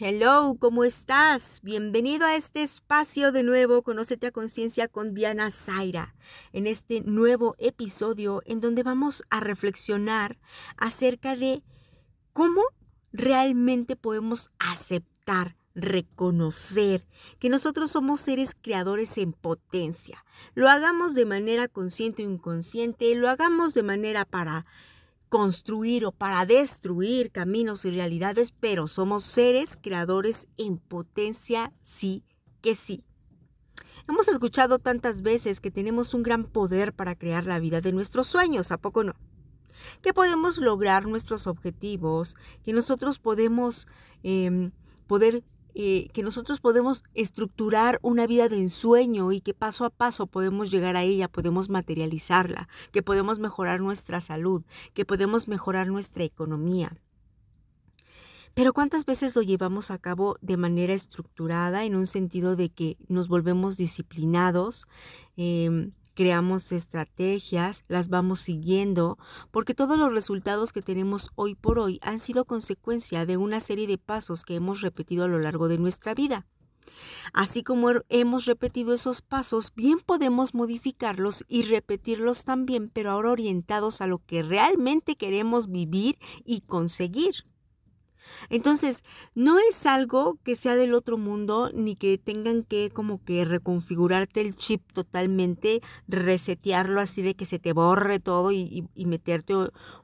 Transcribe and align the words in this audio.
Hello, 0.00 0.56
¿cómo 0.60 0.84
estás? 0.84 1.60
Bienvenido 1.64 2.24
a 2.24 2.36
este 2.36 2.62
espacio 2.62 3.32
de 3.32 3.42
nuevo, 3.42 3.82
Conócete 3.82 4.28
a 4.28 4.30
Conciencia 4.30 4.86
con 4.86 5.12
Diana 5.12 5.50
Zaira, 5.50 6.14
en 6.52 6.68
este 6.68 7.00
nuevo 7.00 7.56
episodio 7.58 8.40
en 8.46 8.60
donde 8.60 8.84
vamos 8.84 9.24
a 9.28 9.40
reflexionar 9.40 10.38
acerca 10.76 11.34
de 11.34 11.64
cómo 12.32 12.62
realmente 13.12 13.96
podemos 13.96 14.52
aceptar, 14.60 15.56
reconocer 15.74 17.04
que 17.40 17.48
nosotros 17.48 17.90
somos 17.90 18.20
seres 18.20 18.54
creadores 18.54 19.18
en 19.18 19.32
potencia. 19.32 20.24
Lo 20.54 20.68
hagamos 20.68 21.16
de 21.16 21.24
manera 21.24 21.66
consciente 21.66 22.24
o 22.24 22.30
inconsciente, 22.30 23.12
lo 23.16 23.28
hagamos 23.28 23.74
de 23.74 23.82
manera 23.82 24.24
para 24.24 24.64
construir 25.28 26.04
o 26.04 26.12
para 26.12 26.46
destruir 26.46 27.30
caminos 27.30 27.84
y 27.84 27.90
realidades, 27.90 28.52
pero 28.52 28.86
somos 28.86 29.24
seres 29.24 29.78
creadores 29.80 30.46
en 30.56 30.78
potencia, 30.78 31.72
sí 31.82 32.24
que 32.60 32.74
sí. 32.74 33.04
Hemos 34.08 34.28
escuchado 34.28 34.78
tantas 34.78 35.22
veces 35.22 35.60
que 35.60 35.70
tenemos 35.70 36.14
un 36.14 36.22
gran 36.22 36.44
poder 36.44 36.94
para 36.94 37.14
crear 37.14 37.44
la 37.44 37.58
vida 37.58 37.80
de 37.80 37.92
nuestros 37.92 38.26
sueños, 38.26 38.72
¿a 38.72 38.78
poco 38.78 39.04
no? 39.04 39.14
Que 40.00 40.14
podemos 40.14 40.58
lograr 40.58 41.06
nuestros 41.06 41.46
objetivos, 41.46 42.34
que 42.62 42.72
nosotros 42.72 43.18
podemos 43.18 43.86
eh, 44.22 44.70
poder 45.06 45.44
eh, 45.80 46.08
que 46.12 46.24
nosotros 46.24 46.58
podemos 46.58 47.04
estructurar 47.14 48.00
una 48.02 48.26
vida 48.26 48.48
de 48.48 48.58
ensueño 48.58 49.30
y 49.30 49.40
que 49.40 49.54
paso 49.54 49.84
a 49.84 49.90
paso 49.90 50.26
podemos 50.26 50.72
llegar 50.72 50.96
a 50.96 51.04
ella, 51.04 51.28
podemos 51.28 51.70
materializarla, 51.70 52.68
que 52.90 53.04
podemos 53.04 53.38
mejorar 53.38 53.78
nuestra 53.78 54.20
salud, 54.20 54.64
que 54.92 55.04
podemos 55.04 55.46
mejorar 55.46 55.86
nuestra 55.86 56.24
economía. 56.24 56.98
Pero 58.54 58.72
¿cuántas 58.72 59.06
veces 59.06 59.36
lo 59.36 59.42
llevamos 59.42 59.92
a 59.92 59.98
cabo 59.98 60.34
de 60.40 60.56
manera 60.56 60.94
estructurada 60.94 61.84
en 61.84 61.94
un 61.94 62.08
sentido 62.08 62.56
de 62.56 62.70
que 62.70 62.96
nos 63.06 63.28
volvemos 63.28 63.76
disciplinados? 63.76 64.88
Em, 65.36 65.92
creamos 66.18 66.72
estrategias, 66.72 67.84
las 67.86 68.08
vamos 68.08 68.40
siguiendo, 68.40 69.18
porque 69.52 69.72
todos 69.72 69.96
los 69.96 70.12
resultados 70.12 70.72
que 70.72 70.82
tenemos 70.82 71.30
hoy 71.36 71.54
por 71.54 71.78
hoy 71.78 72.00
han 72.02 72.18
sido 72.18 72.44
consecuencia 72.44 73.24
de 73.24 73.36
una 73.36 73.60
serie 73.60 73.86
de 73.86 73.98
pasos 73.98 74.44
que 74.44 74.56
hemos 74.56 74.80
repetido 74.80 75.22
a 75.22 75.28
lo 75.28 75.38
largo 75.38 75.68
de 75.68 75.78
nuestra 75.78 76.14
vida. 76.14 76.44
Así 77.32 77.62
como 77.62 77.88
hemos 78.08 78.46
repetido 78.46 78.94
esos 78.94 79.22
pasos, 79.22 79.72
bien 79.76 80.00
podemos 80.00 80.54
modificarlos 80.54 81.44
y 81.46 81.62
repetirlos 81.62 82.44
también, 82.44 82.90
pero 82.92 83.12
ahora 83.12 83.30
orientados 83.30 84.00
a 84.00 84.08
lo 84.08 84.18
que 84.18 84.42
realmente 84.42 85.14
queremos 85.14 85.70
vivir 85.70 86.18
y 86.44 86.62
conseguir. 86.62 87.44
Entonces, 88.50 89.04
no 89.34 89.58
es 89.58 89.86
algo 89.86 90.38
que 90.44 90.56
sea 90.56 90.76
del 90.76 90.94
otro 90.94 91.18
mundo 91.18 91.70
ni 91.74 91.96
que 91.96 92.18
tengan 92.18 92.62
que 92.62 92.90
como 92.90 93.22
que 93.24 93.44
reconfigurarte 93.44 94.40
el 94.40 94.56
chip 94.56 94.82
totalmente, 94.92 95.80
resetearlo 96.06 97.00
así 97.00 97.22
de 97.22 97.34
que 97.34 97.46
se 97.46 97.58
te 97.58 97.72
borre 97.72 98.20
todo 98.20 98.52
y, 98.52 98.88
meterte 98.94 99.54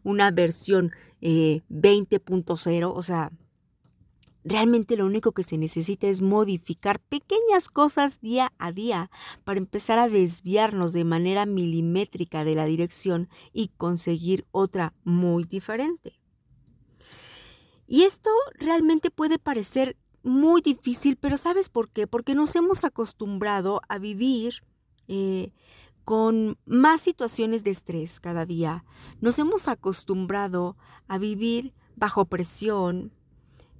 una 0.02 0.30
versión 0.30 0.92
20.0. 1.20 2.72
Eh, 2.72 2.84
o 2.84 3.02
sea, 3.02 3.30
Realmente 4.46 4.98
lo 4.98 5.06
único 5.06 5.32
que 5.32 5.42
se 5.42 5.56
necesita 5.56 6.06
es 6.06 6.20
modificar 6.20 7.00
pequeñas 7.00 7.70
cosas 7.70 8.20
día 8.20 8.52
a 8.58 8.72
día 8.72 9.10
para 9.42 9.58
empezar 9.58 9.98
a 9.98 10.08
desviarnos 10.08 10.92
de 10.92 11.04
manera 11.04 11.46
milimétrica 11.46 12.44
de 12.44 12.54
la 12.54 12.66
dirección 12.66 13.30
y 13.54 13.68
conseguir 13.78 14.44
otra 14.50 14.92
muy 15.02 15.44
diferente. 15.44 16.20
Y 17.86 18.02
esto 18.02 18.30
realmente 18.58 19.10
puede 19.10 19.38
parecer 19.38 19.96
muy 20.22 20.62
difícil, 20.62 21.16
pero 21.16 21.36
¿sabes 21.36 21.68
por 21.68 21.90
qué? 21.90 22.06
Porque 22.06 22.34
nos 22.34 22.56
hemos 22.56 22.84
acostumbrado 22.84 23.82
a 23.88 23.98
vivir 23.98 24.62
eh, 25.06 25.52
con 26.04 26.56
más 26.66 27.02
situaciones 27.02 27.64
de 27.64 27.70
estrés 27.70 28.20
cada 28.20 28.46
día. 28.46 28.84
Nos 29.20 29.38
hemos 29.38 29.68
acostumbrado 29.68 30.76
a 31.08 31.18
vivir 31.18 31.74
bajo 31.96 32.24
presión, 32.24 33.12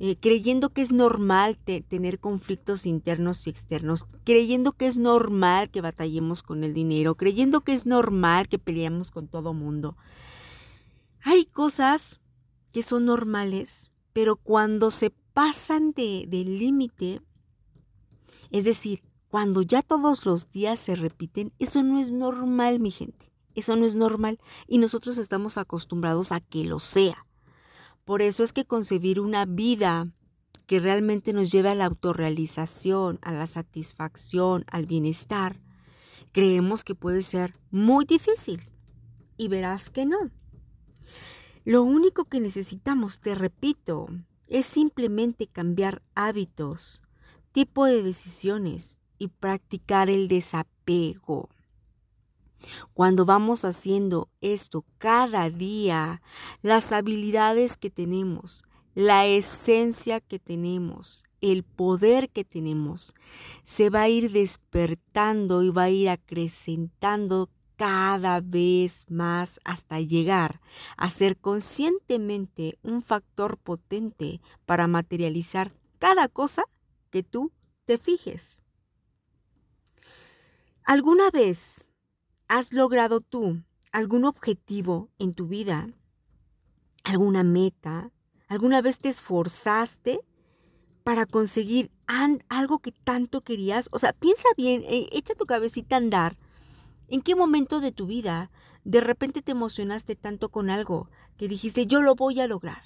eh, 0.00 0.16
creyendo 0.16 0.70
que 0.70 0.82
es 0.82 0.92
normal 0.92 1.56
tener 1.56 2.18
conflictos 2.18 2.84
internos 2.84 3.46
y 3.46 3.50
externos, 3.50 4.06
creyendo 4.24 4.72
que 4.72 4.86
es 4.86 4.96
normal 4.98 5.70
que 5.70 5.80
batallemos 5.80 6.42
con 6.42 6.64
el 6.64 6.74
dinero, 6.74 7.14
creyendo 7.14 7.62
que 7.62 7.72
es 7.72 7.86
normal 7.86 8.48
que 8.48 8.58
peleemos 8.58 9.10
con 9.10 9.28
todo 9.28 9.54
mundo. 9.54 9.96
Hay 11.22 11.46
cosas 11.46 12.20
que 12.72 12.82
son 12.82 13.06
normales, 13.06 13.90
pero 14.14 14.36
cuando 14.36 14.90
se 14.90 15.10
pasan 15.10 15.92
de, 15.92 16.24
del 16.26 16.58
límite, 16.58 17.20
es 18.50 18.64
decir, 18.64 19.02
cuando 19.28 19.60
ya 19.60 19.82
todos 19.82 20.24
los 20.24 20.50
días 20.50 20.80
se 20.80 20.94
repiten, 20.94 21.52
eso 21.58 21.82
no 21.82 22.00
es 22.00 22.12
normal, 22.12 22.80
mi 22.80 22.92
gente. 22.92 23.30
Eso 23.54 23.76
no 23.76 23.84
es 23.84 23.96
normal 23.96 24.38
y 24.66 24.78
nosotros 24.78 25.18
estamos 25.18 25.58
acostumbrados 25.58 26.32
a 26.32 26.40
que 26.40 26.64
lo 26.64 26.78
sea. 26.78 27.26
Por 28.04 28.22
eso 28.22 28.42
es 28.42 28.52
que 28.52 28.64
concebir 28.64 29.20
una 29.20 29.44
vida 29.44 30.08
que 30.66 30.80
realmente 30.80 31.32
nos 31.32 31.50
lleve 31.50 31.70
a 31.70 31.74
la 31.74 31.86
autorrealización, 31.86 33.18
a 33.22 33.32
la 33.32 33.46
satisfacción, 33.46 34.64
al 34.70 34.86
bienestar, 34.86 35.60
creemos 36.32 36.84
que 36.84 36.94
puede 36.94 37.22
ser 37.22 37.54
muy 37.70 38.04
difícil. 38.04 38.60
Y 39.36 39.48
verás 39.48 39.90
que 39.90 40.06
no. 40.06 40.30
Lo 41.64 41.82
único 41.82 42.26
que 42.26 42.40
necesitamos, 42.40 43.20
te 43.20 43.34
repito, 43.34 44.08
es 44.48 44.66
simplemente 44.66 45.46
cambiar 45.46 46.02
hábitos, 46.14 47.02
tipo 47.52 47.86
de 47.86 48.02
decisiones 48.02 48.98
y 49.18 49.28
practicar 49.28 50.10
el 50.10 50.28
desapego. 50.28 51.48
Cuando 52.92 53.24
vamos 53.24 53.64
haciendo 53.64 54.28
esto 54.42 54.84
cada 54.98 55.48
día, 55.48 56.20
las 56.60 56.92
habilidades 56.92 57.78
que 57.78 57.88
tenemos, 57.88 58.64
la 58.94 59.26
esencia 59.26 60.20
que 60.20 60.38
tenemos, 60.38 61.24
el 61.40 61.62
poder 61.62 62.30
que 62.30 62.44
tenemos, 62.44 63.14
se 63.62 63.90
va 63.90 64.02
a 64.02 64.08
ir 64.08 64.32
despertando 64.32 65.62
y 65.62 65.70
va 65.70 65.84
a 65.84 65.90
ir 65.90 66.08
acrecentando 66.08 67.48
cada 67.76 68.40
vez 68.40 69.06
más 69.08 69.60
hasta 69.64 70.00
llegar 70.00 70.60
a 70.96 71.10
ser 71.10 71.36
conscientemente 71.36 72.78
un 72.82 73.02
factor 73.02 73.58
potente 73.58 74.40
para 74.66 74.86
materializar 74.86 75.72
cada 75.98 76.28
cosa 76.28 76.64
que 77.10 77.22
tú 77.22 77.52
te 77.84 77.98
fijes. 77.98 78.60
¿Alguna 80.84 81.30
vez 81.30 81.86
has 82.48 82.72
logrado 82.72 83.20
tú 83.20 83.62
algún 83.90 84.24
objetivo 84.24 85.08
en 85.18 85.34
tu 85.34 85.46
vida? 85.46 85.88
¿Alguna 87.04 87.42
meta? 87.42 88.10
¿Alguna 88.48 88.82
vez 88.82 88.98
te 88.98 89.08
esforzaste 89.08 90.20
para 91.02 91.26
conseguir 91.26 91.90
algo 92.48 92.80
que 92.80 92.92
tanto 92.92 93.40
querías? 93.40 93.88
O 93.92 93.98
sea, 93.98 94.12
piensa 94.12 94.48
bien, 94.56 94.82
eh, 94.86 95.08
echa 95.12 95.34
tu 95.34 95.46
cabecita 95.46 95.96
a 95.96 95.98
andar 95.98 96.36
¿En 97.14 97.22
qué 97.22 97.36
momento 97.36 97.78
de 97.78 97.92
tu 97.92 98.08
vida 98.08 98.50
de 98.82 99.00
repente 99.00 99.40
te 99.40 99.52
emocionaste 99.52 100.16
tanto 100.16 100.48
con 100.48 100.68
algo 100.68 101.08
que 101.36 101.46
dijiste, 101.46 101.86
yo 101.86 102.02
lo 102.02 102.16
voy 102.16 102.40
a 102.40 102.48
lograr? 102.48 102.82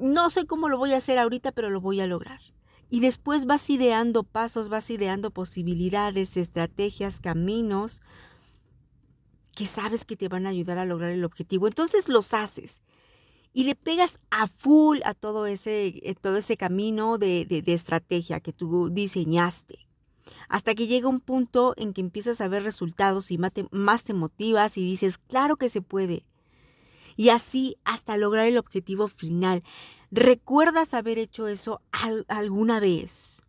No 0.00 0.30
sé 0.30 0.46
cómo 0.46 0.68
lo 0.68 0.78
voy 0.78 0.94
a 0.94 0.96
hacer 0.96 1.16
ahorita, 1.16 1.52
pero 1.52 1.70
lo 1.70 1.80
voy 1.80 2.00
a 2.00 2.08
lograr. 2.08 2.40
Y 2.90 2.98
después 2.98 3.46
vas 3.46 3.70
ideando 3.70 4.24
pasos, 4.24 4.68
vas 4.68 4.90
ideando 4.90 5.30
posibilidades, 5.30 6.36
estrategias, 6.36 7.20
caminos 7.20 8.02
que 9.54 9.66
sabes 9.66 10.04
que 10.04 10.16
te 10.16 10.26
van 10.26 10.46
a 10.46 10.50
ayudar 10.50 10.78
a 10.78 10.84
lograr 10.84 11.12
el 11.12 11.24
objetivo. 11.24 11.68
Entonces 11.68 12.08
los 12.08 12.34
haces 12.34 12.82
y 13.52 13.62
le 13.62 13.76
pegas 13.76 14.18
a 14.30 14.48
full 14.48 14.98
a 15.04 15.14
todo 15.14 15.46
ese, 15.46 15.86
eh, 16.02 16.16
todo 16.20 16.38
ese 16.38 16.56
camino 16.56 17.16
de, 17.16 17.46
de 17.46 17.72
estrategia 17.72 18.40
que 18.40 18.52
tú 18.52 18.90
diseñaste 18.90 19.85
hasta 20.48 20.74
que 20.74 20.86
llega 20.86 21.08
un 21.08 21.20
punto 21.20 21.74
en 21.76 21.92
que 21.92 22.00
empiezas 22.00 22.40
a 22.40 22.48
ver 22.48 22.62
resultados 22.62 23.30
y 23.30 23.38
más 23.38 24.04
te 24.04 24.14
motivas 24.14 24.76
y 24.76 24.84
dices, 24.84 25.18
claro 25.18 25.56
que 25.56 25.68
se 25.68 25.82
puede. 25.82 26.26
Y 27.16 27.30
así 27.30 27.76
hasta 27.84 28.16
lograr 28.16 28.46
el 28.46 28.58
objetivo 28.58 29.08
final. 29.08 29.62
¿Recuerdas 30.10 30.94
haber 30.94 31.18
hecho 31.18 31.48
eso 31.48 31.80
alguna 32.28 32.78
vez? 32.78 33.42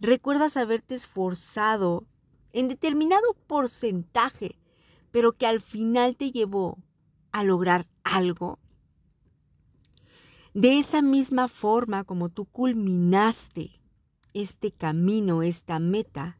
¿Recuerdas 0.00 0.56
haberte 0.56 0.94
esforzado 0.94 2.04
en 2.52 2.68
determinado 2.68 3.34
porcentaje, 3.46 4.58
pero 5.10 5.32
que 5.32 5.46
al 5.46 5.60
final 5.60 6.16
te 6.16 6.30
llevó 6.30 6.78
a 7.32 7.44
lograr 7.44 7.86
algo? 8.04 8.58
De 10.54 10.78
esa 10.78 11.02
misma 11.02 11.48
forma 11.48 12.04
como 12.04 12.28
tú 12.28 12.46
culminaste 12.46 13.75
este 14.36 14.70
camino, 14.70 15.42
esta 15.42 15.78
meta, 15.78 16.38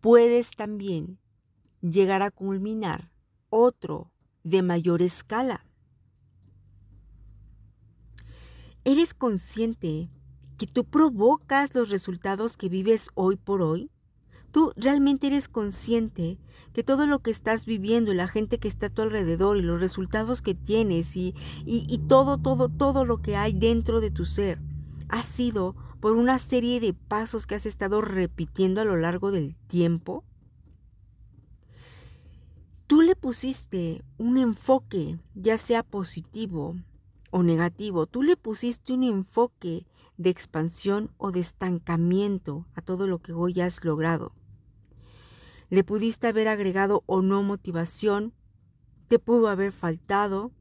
puedes 0.00 0.56
también 0.56 1.18
llegar 1.82 2.22
a 2.22 2.30
culminar 2.30 3.10
otro 3.50 4.10
de 4.42 4.62
mayor 4.62 5.02
escala. 5.02 5.66
¿Eres 8.84 9.12
consciente 9.12 10.08
que 10.56 10.66
tú 10.66 10.84
provocas 10.84 11.74
los 11.74 11.90
resultados 11.90 12.56
que 12.56 12.70
vives 12.70 13.10
hoy 13.14 13.36
por 13.36 13.60
hoy? 13.60 13.90
¿Tú 14.50 14.72
realmente 14.74 15.26
eres 15.26 15.48
consciente 15.48 16.38
que 16.72 16.84
todo 16.84 17.06
lo 17.06 17.18
que 17.18 17.30
estás 17.30 17.66
viviendo 17.66 18.12
y 18.12 18.16
la 18.16 18.28
gente 18.28 18.58
que 18.58 18.68
está 18.68 18.86
a 18.86 18.90
tu 18.90 19.02
alrededor 19.02 19.58
y 19.58 19.62
los 19.62 19.78
resultados 19.78 20.40
que 20.40 20.54
tienes 20.54 21.16
y, 21.16 21.34
y, 21.66 21.98
todo, 22.08 22.38
todo, 22.38 22.70
todo 22.70 23.04
lo 23.04 23.20
que 23.20 23.36
hay 23.36 23.52
dentro 23.52 24.00
de 24.00 24.10
tu 24.10 24.24
ser 24.24 24.58
ha 25.08 25.22
sido 25.22 25.76
por 26.04 26.18
una 26.18 26.36
serie 26.36 26.80
de 26.80 26.92
pasos 26.92 27.46
que 27.46 27.54
has 27.54 27.64
estado 27.64 28.02
repitiendo 28.02 28.82
a 28.82 28.84
lo 28.84 28.94
largo 28.94 29.32
del 29.32 29.56
tiempo? 29.56 30.22
Tú 32.86 33.00
le 33.00 33.16
pusiste 33.16 34.04
un 34.18 34.36
enfoque, 34.36 35.18
ya 35.34 35.56
sea 35.56 35.82
positivo 35.82 36.76
o 37.30 37.42
negativo, 37.42 38.06
tú 38.06 38.22
le 38.22 38.36
pusiste 38.36 38.92
un 38.92 39.02
enfoque 39.02 39.86
de 40.18 40.28
expansión 40.28 41.10
o 41.16 41.32
de 41.32 41.40
estancamiento 41.40 42.66
a 42.74 42.82
todo 42.82 43.06
lo 43.06 43.20
que 43.22 43.32
hoy 43.32 43.58
has 43.62 43.82
logrado. 43.82 44.34
Le 45.70 45.84
pudiste 45.84 46.26
haber 46.26 46.48
agregado 46.48 47.02
o 47.06 47.22
no 47.22 47.42
motivación, 47.42 48.34
te 49.08 49.18
pudo 49.18 49.48
haber 49.48 49.72
faltado, 49.72 50.52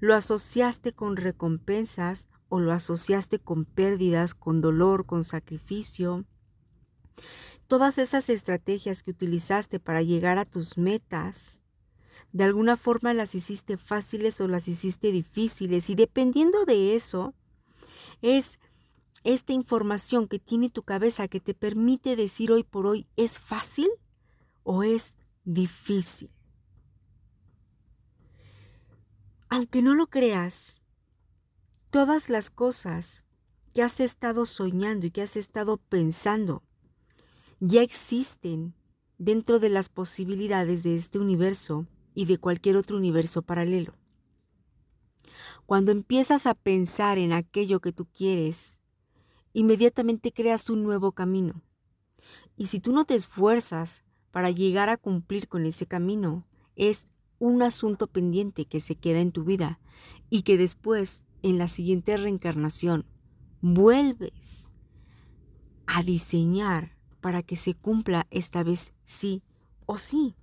lo 0.00 0.14
asociaste 0.14 0.92
con 0.92 1.16
recompensas 1.16 2.28
o 2.54 2.60
lo 2.60 2.72
asociaste 2.72 3.38
con 3.38 3.64
pérdidas, 3.64 4.34
con 4.34 4.60
dolor, 4.60 5.06
con 5.06 5.24
sacrificio. 5.24 6.26
Todas 7.66 7.96
esas 7.96 8.28
estrategias 8.28 9.02
que 9.02 9.12
utilizaste 9.12 9.80
para 9.80 10.02
llegar 10.02 10.36
a 10.36 10.44
tus 10.44 10.76
metas 10.76 11.62
de 12.32 12.44
alguna 12.44 12.76
forma 12.76 13.14
las 13.14 13.34
hiciste 13.34 13.78
fáciles 13.78 14.38
o 14.42 14.48
las 14.48 14.68
hiciste 14.68 15.12
difíciles 15.12 15.88
y 15.88 15.94
dependiendo 15.94 16.66
de 16.66 16.94
eso 16.94 17.32
es 18.20 18.58
esta 19.24 19.54
información 19.54 20.28
que 20.28 20.38
tiene 20.38 20.68
tu 20.68 20.82
cabeza 20.82 21.28
que 21.28 21.40
te 21.40 21.54
permite 21.54 22.16
decir 22.16 22.52
hoy 22.52 22.64
por 22.64 22.86
hoy 22.86 23.06
es 23.16 23.38
fácil 23.38 23.88
o 24.62 24.82
es 24.82 25.16
difícil. 25.44 26.30
Aunque 29.48 29.80
no 29.80 29.94
lo 29.94 30.08
creas, 30.08 30.81
todas 31.92 32.30
las 32.30 32.48
cosas 32.48 33.22
que 33.74 33.82
has 33.82 34.00
estado 34.00 34.46
soñando 34.46 35.06
y 35.06 35.10
que 35.10 35.20
has 35.20 35.36
estado 35.36 35.76
pensando 35.76 36.62
ya 37.60 37.82
existen 37.82 38.74
dentro 39.18 39.60
de 39.60 39.68
las 39.68 39.90
posibilidades 39.90 40.82
de 40.82 40.96
este 40.96 41.18
universo 41.18 41.86
y 42.14 42.24
de 42.24 42.38
cualquier 42.38 42.76
otro 42.76 42.96
universo 42.96 43.42
paralelo. 43.42 43.94
Cuando 45.66 45.92
empiezas 45.92 46.46
a 46.46 46.54
pensar 46.54 47.18
en 47.18 47.34
aquello 47.34 47.80
que 47.80 47.92
tú 47.92 48.06
quieres, 48.06 48.80
inmediatamente 49.52 50.32
creas 50.32 50.70
un 50.70 50.82
nuevo 50.82 51.12
camino. 51.12 51.62
Y 52.56 52.68
si 52.68 52.80
tú 52.80 52.92
no 52.92 53.04
te 53.04 53.14
esfuerzas 53.14 54.02
para 54.30 54.50
llegar 54.50 54.88
a 54.88 54.96
cumplir 54.96 55.46
con 55.46 55.66
ese 55.66 55.86
camino, 55.86 56.46
es 56.74 57.10
un 57.38 57.62
asunto 57.62 58.06
pendiente 58.06 58.64
que 58.64 58.80
se 58.80 58.96
queda 58.96 59.20
en 59.20 59.30
tu 59.30 59.44
vida 59.44 59.78
y 60.30 60.42
que 60.42 60.56
después, 60.56 61.22
en 61.42 61.58
la 61.58 61.68
siguiente 61.68 62.16
reencarnación, 62.16 63.06
vuelves 63.60 64.70
a 65.86 66.02
diseñar 66.02 66.96
para 67.20 67.42
que 67.42 67.56
se 67.56 67.74
cumpla 67.74 68.26
esta 68.30 68.62
vez 68.62 68.92
sí 69.04 69.42
o 69.86 69.98
sí. 69.98 70.34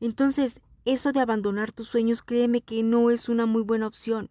Entonces, 0.00 0.60
eso 0.84 1.12
de 1.12 1.20
abandonar 1.20 1.72
tus 1.72 1.88
sueños, 1.88 2.22
créeme 2.22 2.62
que 2.62 2.82
no 2.82 3.10
es 3.10 3.28
una 3.28 3.46
muy 3.46 3.62
buena 3.62 3.86
opción. 3.86 4.30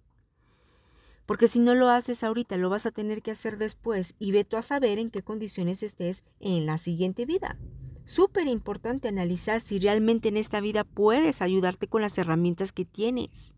Porque 1.25 1.47
si 1.47 1.59
no 1.59 1.75
lo 1.75 1.89
haces 1.89 2.23
ahorita, 2.23 2.57
lo 2.57 2.69
vas 2.69 2.87
a 2.87 2.91
tener 2.91 3.21
que 3.21 3.31
hacer 3.31 3.57
después 3.57 4.15
y 4.17 4.31
ve 4.31 4.45
tú 4.45 4.57
a 4.57 4.63
saber 4.63 4.97
en 4.97 5.11
qué 5.11 5.21
condiciones 5.21 5.83
estés 5.83 6.23
en 6.39 6.65
la 6.65 6.79
siguiente 6.79 7.25
vida. 7.25 7.59
Súper 8.03 8.47
importante 8.47 9.07
analizar 9.07 9.61
si 9.61 9.77
realmente 9.77 10.29
en 10.29 10.37
esta 10.37 10.59
vida 10.59 10.83
puedes 10.83 11.43
ayudarte 11.43 11.87
con 11.87 12.01
las 12.01 12.17
herramientas 12.17 12.71
que 12.71 12.83
tienes. 12.83 13.55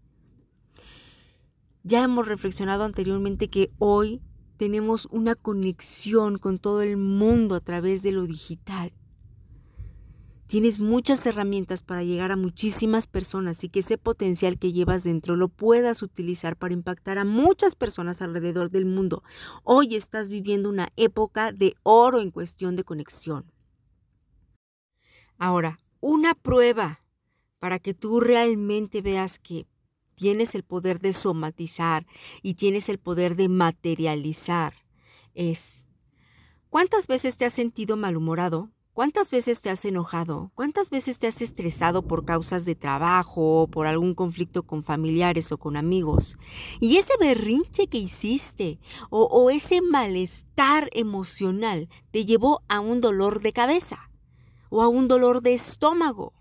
Ya 1.84 2.04
hemos 2.04 2.28
reflexionado 2.28 2.84
anteriormente 2.84 3.50
que 3.50 3.72
hoy 3.80 4.22
tenemos 4.58 5.08
una 5.10 5.34
conexión 5.34 6.38
con 6.38 6.60
todo 6.60 6.84
el 6.84 6.96
mundo 6.96 7.56
a 7.56 7.60
través 7.60 8.04
de 8.04 8.12
lo 8.12 8.28
digital. 8.28 8.94
Tienes 10.46 10.80
muchas 10.80 11.26
herramientas 11.26 11.82
para 11.82 12.04
llegar 12.04 12.32
a 12.32 12.36
muchísimas 12.36 13.08
personas 13.08 13.64
y 13.64 13.70
que 13.70 13.80
ese 13.80 13.98
potencial 13.98 14.60
que 14.60 14.74
llevas 14.74 15.06
dentro 15.06 15.36
lo 15.36 15.48
puedas 15.48 16.04
utilizar 16.04 16.58
para 16.58 16.74
impactar 16.74 17.18
a 17.18 17.26
muchas 17.26 17.76
personas 17.76 18.22
alrededor 18.22 18.70
del 18.70 18.86
mundo. 18.86 19.24
Hoy 19.64 19.96
estás 19.96 20.30
viviendo 20.30 20.70
una 20.70 20.90
época 20.98 21.52
de 21.54 21.74
oro 21.84 22.20
en 22.20 22.32
cuestión 22.32 22.76
de 22.76 22.84
conexión. 22.84 23.52
Ahora, 25.40 25.80
una 26.02 26.36
prueba 26.36 27.02
para 27.60 27.80
que 27.80 27.94
tú 27.94 28.20
realmente 28.20 29.02
veas 29.02 29.40
que 29.40 29.66
tienes 30.22 30.54
el 30.54 30.62
poder 30.62 31.00
de 31.00 31.14
somatizar 31.14 32.06
y 32.44 32.54
tienes 32.54 32.90
el 32.90 33.00
poder 33.00 33.36
de 33.36 33.50
materializar 33.50 34.76
es, 35.34 35.88
¿cuántas 36.70 37.08
veces 37.08 37.38
te 37.38 37.46
has 37.46 37.54
sentido 37.54 37.98
malhumorado? 37.98 38.70
¿Cuántas 38.94 39.32
veces 39.32 39.62
te 39.62 39.72
has 39.72 39.84
enojado? 39.84 40.52
¿Cuántas 40.54 40.92
veces 40.92 41.18
te 41.18 41.26
has 41.26 41.42
estresado 41.42 42.04
por 42.04 42.24
causas 42.24 42.66
de 42.66 42.76
trabajo 42.76 43.64
o 43.64 43.68
por 43.68 43.88
algún 43.88 44.14
conflicto 44.14 44.62
con 44.62 44.84
familiares 44.84 45.52
o 45.52 45.58
con 45.58 45.76
amigos? 45.76 46.38
Y 46.80 46.98
ese 46.98 47.14
berrinche 47.20 47.88
que 47.88 47.98
hiciste 47.98 48.80
o, 49.10 49.24
o, 49.24 49.50
ese 49.50 49.82
malestar 49.82 50.92
emocional 50.94 51.90
te 52.12 52.28
llevó 52.28 52.62
a 52.70 52.80
un 52.80 53.02
dolor 53.02 53.42
de 53.42 53.54
cabeza 53.54 54.12
o 54.70 54.84
a 54.84 54.88
un 54.88 55.08
dolor 55.08 55.42
de 55.42 55.56
estómago 55.56 56.34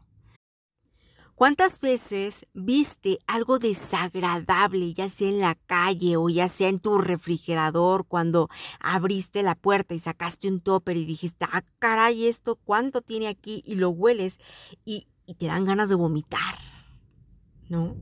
¿Cuántas 1.41 1.81
veces 1.81 2.47
viste 2.53 3.19
algo 3.27 3.59
desagradable, 3.59 4.93
ya 4.93 5.09
sea 5.09 5.31
en 5.31 5.41
la 5.41 5.55
calle 5.55 6.19
o 6.19 6.29
ya 6.29 6.49
sea 6.49 6.69
en 6.69 6.81
tu 6.81 6.99
refrigerador, 6.99 8.05
cuando 8.07 8.51
abriste 8.79 9.43
la 9.43 9.55
puerta 9.55 9.95
y 9.95 10.01
sacaste 10.01 10.49
un 10.49 10.61
topper 10.61 10.99
y 10.99 11.07
dijiste, 11.07 11.47
ah, 11.51 11.65
caray, 11.79 12.27
esto 12.27 12.57
cuánto 12.57 13.01
tiene 13.01 13.27
aquí 13.27 13.63
y 13.65 13.77
lo 13.77 13.89
hueles 13.89 14.39
y, 14.85 15.09
y 15.25 15.37
te 15.37 15.47
dan 15.47 15.65
ganas 15.65 15.89
de 15.89 15.95
vomitar? 15.95 16.57
¿No? 17.71 17.97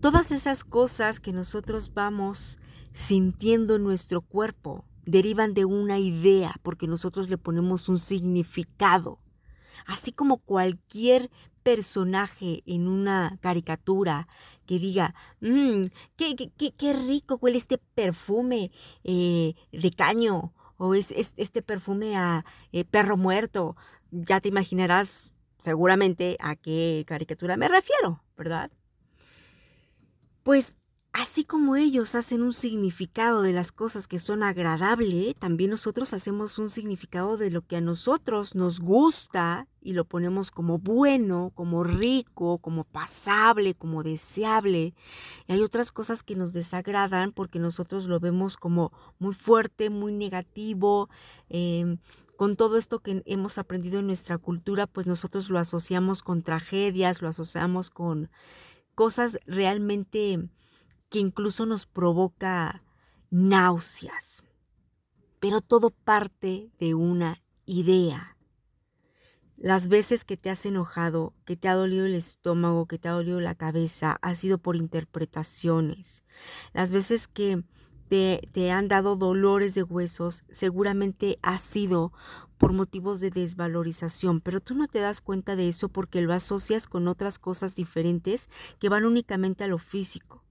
Todas 0.00 0.32
esas 0.32 0.64
cosas 0.64 1.20
que 1.20 1.34
nosotros 1.34 1.92
vamos 1.92 2.58
sintiendo 2.92 3.76
en 3.76 3.84
nuestro 3.84 4.22
cuerpo 4.22 4.86
derivan 5.04 5.52
de 5.52 5.66
una 5.66 5.98
idea 5.98 6.54
porque 6.62 6.86
nosotros 6.86 7.28
le 7.28 7.36
ponemos 7.36 7.90
un 7.90 7.98
significado. 7.98 9.20
Así 9.84 10.12
como 10.12 10.38
cualquier 10.38 11.30
personaje 11.66 12.62
en 12.64 12.86
una 12.86 13.38
caricatura 13.40 14.28
que 14.66 14.78
diga, 14.78 15.16
mmm, 15.40 15.86
qué, 16.14 16.36
qué, 16.36 16.72
qué, 16.72 16.92
rico 16.92 17.38
huele 17.42 17.58
este 17.58 17.78
perfume 17.78 18.70
eh, 19.02 19.54
de 19.72 19.90
caño 19.90 20.52
o 20.76 20.94
es, 20.94 21.10
este 21.10 21.62
perfume 21.62 22.16
a 22.16 22.44
eh, 22.70 22.84
perro 22.84 23.16
muerto, 23.16 23.74
ya 24.12 24.40
te 24.40 24.48
imaginarás 24.48 25.32
seguramente 25.58 26.36
a 26.38 26.54
qué 26.54 27.02
caricatura 27.04 27.56
me 27.56 27.66
refiero, 27.66 28.22
¿verdad? 28.36 28.70
Pues 30.44 30.76
Así 31.18 31.44
como 31.44 31.76
ellos 31.76 32.14
hacen 32.14 32.42
un 32.42 32.52
significado 32.52 33.40
de 33.40 33.54
las 33.54 33.72
cosas 33.72 34.06
que 34.06 34.18
son 34.18 34.42
agradables, 34.42 35.34
también 35.36 35.70
nosotros 35.70 36.12
hacemos 36.12 36.58
un 36.58 36.68
significado 36.68 37.38
de 37.38 37.50
lo 37.50 37.62
que 37.62 37.76
a 37.76 37.80
nosotros 37.80 38.54
nos 38.54 38.80
gusta 38.80 39.66
y 39.80 39.94
lo 39.94 40.04
ponemos 40.04 40.50
como 40.50 40.78
bueno, 40.78 41.52
como 41.54 41.84
rico, 41.84 42.58
como 42.58 42.84
pasable, 42.84 43.72
como 43.72 44.02
deseable. 44.02 44.92
Y 45.46 45.54
hay 45.54 45.62
otras 45.62 45.90
cosas 45.90 46.22
que 46.22 46.36
nos 46.36 46.52
desagradan 46.52 47.32
porque 47.32 47.58
nosotros 47.58 48.08
lo 48.08 48.20
vemos 48.20 48.58
como 48.58 48.92
muy 49.18 49.32
fuerte, 49.32 49.88
muy 49.88 50.12
negativo. 50.12 51.08
Em, 51.48 51.96
con 52.36 52.56
todo 52.56 52.76
esto 52.76 53.00
que 53.00 53.22
hemos 53.24 53.56
aprendido 53.56 54.00
en 54.00 54.06
nuestra 54.06 54.36
cultura, 54.36 54.86
pues 54.86 55.06
nosotros 55.06 55.48
lo 55.48 55.58
asociamos 55.58 56.20
con 56.20 56.42
tragedias, 56.42 57.22
lo 57.22 57.28
asociamos 57.28 57.88
con 57.88 58.28
cosas 58.94 59.38
realmente 59.46 60.50
que 61.16 61.20
incluso 61.20 61.64
nos 61.64 61.86
provoca 61.86 62.82
náuseas. 63.30 64.42
Pero 65.40 65.62
todo 65.62 65.88
parte 65.88 66.70
de 66.78 66.92
una 66.94 67.42
idea. 67.64 68.36
Las 69.56 69.88
veces 69.88 70.26
que 70.26 70.36
te 70.36 70.50
has 70.50 70.66
enojado, 70.66 71.32
que 71.46 71.56
te 71.56 71.68
ha 71.68 71.74
dolido 71.74 72.04
el 72.04 72.14
estómago, 72.14 72.84
que 72.84 72.98
te 72.98 73.08
ha 73.08 73.12
dolido 73.12 73.40
la 73.40 73.54
cabeza, 73.54 74.18
ha 74.20 74.34
sido 74.34 74.58
por 74.58 74.76
interpretaciones. 74.76 76.22
Las 76.74 76.90
veces 76.90 77.28
que 77.28 77.64
te, 78.08 78.46
te, 78.52 78.70
han 78.70 78.86
dado 78.88 79.16
dolores 79.16 79.74
de 79.74 79.84
huesos, 79.84 80.44
seguramente 80.50 81.38
ha 81.40 81.56
sido 81.56 82.12
por 82.58 82.74
motivos 82.74 83.20
de 83.20 83.30
desvalorización, 83.30 84.42
pero 84.42 84.60
tú 84.60 84.74
no 84.74 84.86
te 84.86 84.98
das 84.98 85.22
cuenta 85.22 85.56
de 85.56 85.70
eso 85.70 85.88
porque 85.88 86.20
lo 86.20 86.34
asocias 86.34 86.86
con 86.86 87.08
otras 87.08 87.38
cosas 87.38 87.74
diferentes 87.74 88.50
que 88.78 88.90
van 88.90 89.06
únicamente 89.06 89.64
a 89.64 89.68
lo 89.68 89.78
físico 89.78 90.45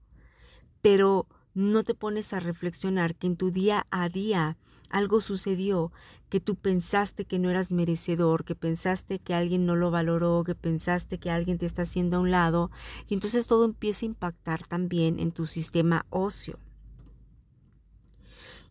pero 0.86 1.26
no 1.52 1.82
te 1.82 1.96
pones 1.96 2.32
a 2.32 2.38
reflexionar 2.38 3.16
que 3.16 3.26
en 3.26 3.34
tu 3.34 3.50
día 3.50 3.84
a 3.90 4.08
día 4.08 4.56
algo 4.88 5.20
sucedió 5.20 5.90
que 6.28 6.38
tú 6.38 6.54
pensaste 6.54 7.24
que 7.24 7.40
no 7.40 7.50
eras 7.50 7.72
merecedor, 7.72 8.44
que 8.44 8.54
pensaste 8.54 9.18
que 9.18 9.34
alguien 9.34 9.66
no 9.66 9.74
lo 9.74 9.90
valoró, 9.90 10.44
que 10.46 10.54
pensaste 10.54 11.18
que 11.18 11.28
alguien 11.28 11.58
te 11.58 11.66
está 11.66 11.82
haciendo 11.82 12.18
a 12.18 12.20
un 12.20 12.30
lado, 12.30 12.70
y 13.08 13.14
entonces 13.14 13.48
todo 13.48 13.64
empieza 13.64 14.06
a 14.06 14.10
impactar 14.10 14.64
también 14.64 15.18
en 15.18 15.32
tu 15.32 15.46
sistema 15.46 16.06
óseo. 16.08 16.60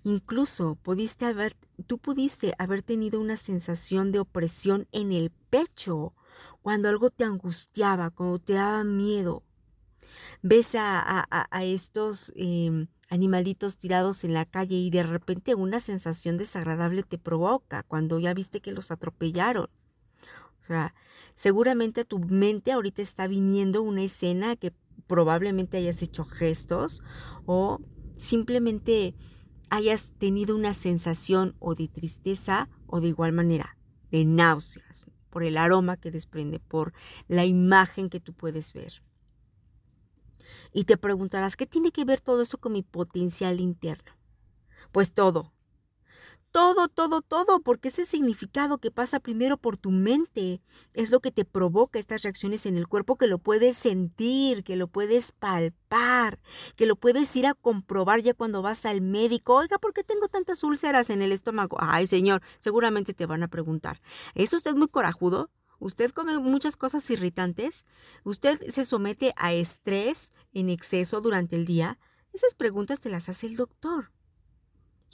Incluso 0.06 0.76
pudiste 0.76 1.26
haber, 1.26 1.58
tú 1.86 1.98
pudiste 1.98 2.54
haber 2.60 2.82
tenido 2.82 3.20
una 3.20 3.36
sensación 3.36 4.14
de 4.14 4.20
opresión 4.20 4.88
en 4.94 5.12
el 5.12 5.32
pecho 5.50 6.14
cuando 6.62 6.88
algo 6.88 7.10
te 7.10 7.26
angustiaba, 7.26 8.10
cuando 8.10 8.40
te 8.40 8.54
daba 8.54 8.86
miedo, 8.86 9.44
ves 10.42 10.76
a, 10.78 11.28
estos 11.62 12.32
em, 12.36 12.88
animalitos 13.10 13.78
tirados 13.78 14.24
en 14.24 14.34
la 14.34 14.46
calle 14.46 14.76
y 14.76 14.90
de 14.90 15.04
repente 15.04 15.56
una 15.56 15.80
sensación 15.80 16.38
desagradable 16.38 17.04
te 17.04 17.18
provoca 17.18 17.84
cuando 17.84 18.20
ya 18.20 18.34
viste 18.34 18.62
que 18.62 18.72
los 18.72 18.92
atropellaron. 18.92 19.70
O 20.60 20.64
sea, 20.64 20.96
seguramente 21.36 22.02
a 22.02 22.06
tu 22.06 22.20
mente 22.20 22.72
ahorita 22.72 23.02
está 23.02 23.28
viniendo 23.28 23.82
una 23.82 24.04
escena 24.04 24.56
que 24.56 24.74
probablemente 25.08 25.78
hayas 25.78 26.02
hecho 26.02 26.26
gestos 26.26 27.04
o 27.46 27.82
simplemente 28.16 29.16
hayas 29.70 30.14
tenido 30.18 30.56
una 30.56 30.74
sensación 30.74 31.56
o 31.60 31.76
de 31.76 31.88
tristeza 31.88 32.70
o 32.88 33.02
de 33.02 33.10
igual 33.10 33.34
manera 33.34 33.78
de 34.12 34.26
náuseas 34.26 35.08
por 35.30 35.44
el 35.44 35.58
aroma 35.58 35.98
que 35.98 36.12
desprende, 36.12 36.60
por 36.60 36.94
la 37.28 37.44
imagen 37.44 38.10
que 38.10 38.22
tú 38.22 38.34
puedes 38.34 38.72
ver. 38.72 39.04
Y 40.75 40.84
te 40.84 40.98
preguntarás, 40.98 41.55
¿qué 41.55 41.65
tiene 41.65 41.94
que 41.94 42.03
ver 42.03 42.20
todo 42.20 42.41
eso 42.41 42.58
con 42.58 42.74
mi 42.74 42.84
potencial 42.84 43.62
interno? 43.62 44.12
Pues 44.91 45.13
todo. 45.13 45.53
Todo, 46.51 46.89
todo, 46.89 47.22
todo, 47.22 47.62
porque 47.62 47.88
ese 47.88 48.03
significado 48.03 48.77
que 48.79 48.91
pasa 48.91 49.22
primero 49.22 49.55
por 49.55 49.77
tu 49.77 49.91
mente 49.91 50.62
es 50.94 51.12
lo 51.12 51.22
que 51.22 51.32
te 51.32 51.46
provoca 51.46 51.98
estas 51.98 52.24
reacciones 52.24 52.65
en 52.65 52.75
el 52.75 52.89
cuerpo, 52.89 53.15
que 53.15 53.27
lo 53.27 53.38
puedes 53.39 53.77
sentir, 53.77 54.65
que 54.65 54.75
lo 54.75 54.89
puedes 54.89 55.32
palpar, 55.32 56.41
que 56.75 56.86
lo 56.86 56.98
puedes 56.98 57.34
ir 57.38 57.48
a 57.48 57.53
comprobar 57.53 58.22
ya 58.22 58.34
cuando 58.34 58.62
vas 58.62 58.86
al 58.86 59.00
médico. 59.00 59.55
Oiga, 59.55 59.77
¿por 59.79 59.94
qué 59.94 60.03
tengo 60.03 60.27
tantas 60.27 60.62
úlceras 60.62 61.10
en 61.10 61.22
el 61.22 61.32
estómago? 61.32 61.77
Ay, 61.79 62.05
señor, 62.05 62.41
seguramente 62.60 63.13
te 63.13 63.25
van 63.25 63.44
a 63.44 63.48
preguntar. 63.48 64.01
¿Es 64.34 64.51
usted 64.51 64.75
muy 64.75 64.89
corajudo? 64.89 65.50
Usted 65.79 66.12
come 66.12 66.38
muchas 66.39 66.77
cosas 66.77 67.10
irritantes, 67.10 67.86
usted 68.24 68.60
se 68.70 68.86
somete 68.86 69.34
a 69.38 69.53
estrés 69.53 70.32
en 70.53 70.70
exceso 70.70 71.22
durante 71.22 71.55
el 71.55 71.65
día, 71.65 72.00
esas 72.34 72.53
preguntas 72.53 73.00
te 73.00 73.10
las 73.10 73.29
hace 73.29 73.48
el 73.48 73.55
doctor. 73.55 74.12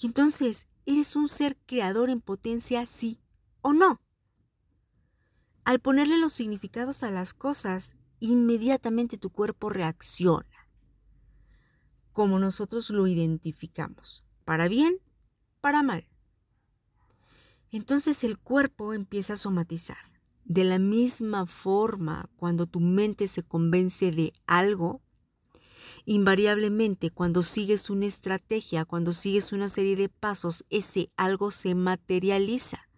Y 0.02 0.08
entonces, 0.08 0.68
¿eres 0.86 1.16
un 1.16 1.30
ser 1.30 1.58
creador 1.66 2.10
en 2.10 2.22
potencia, 2.22 2.86
sí 2.86 3.20
o 3.62 3.74
no? 3.74 4.02
Al 5.64 5.80
ponerle 5.80 6.18
los 6.18 6.34
significados 6.34 7.04
a 7.04 7.12
las 7.12 7.34
cosas, 7.34 7.96
inmediatamente 8.20 9.18
tu 9.18 9.30
cuerpo 9.30 9.70
reacciona, 9.70 10.68
como 12.14 12.40
nosotros 12.40 12.90
lo 12.90 13.08
identificamos, 13.08 14.24
para 14.44 14.68
bien, 14.68 15.00
para 15.60 15.84
mal. 15.84 16.08
Entonces 17.72 18.24
el 18.24 18.38
cuerpo 18.38 18.94
empieza 18.94 19.34
a 19.34 19.38
somatizar. 19.38 20.11
De 20.46 20.64
la 20.64 20.80
misma 20.80 21.46
forma, 21.46 22.30
cuando 22.36 22.66
tu 22.66 22.80
mente 22.80 23.28
se 23.28 23.44
convence 23.44 24.12
de 24.12 24.34
algo, 24.48 25.02
invariablemente 26.06 27.12
cuando 27.12 27.44
sigues 27.44 27.90
una 27.90 28.06
estrategia, 28.06 28.86
cuando 28.86 29.14
sigues 29.14 29.52
una 29.52 29.70
serie 29.70 29.96
de 29.96 30.10
pasos, 30.10 30.66
ese 30.70 31.12
algo 31.16 31.52
se 31.52 31.76
materializa, 31.76 32.90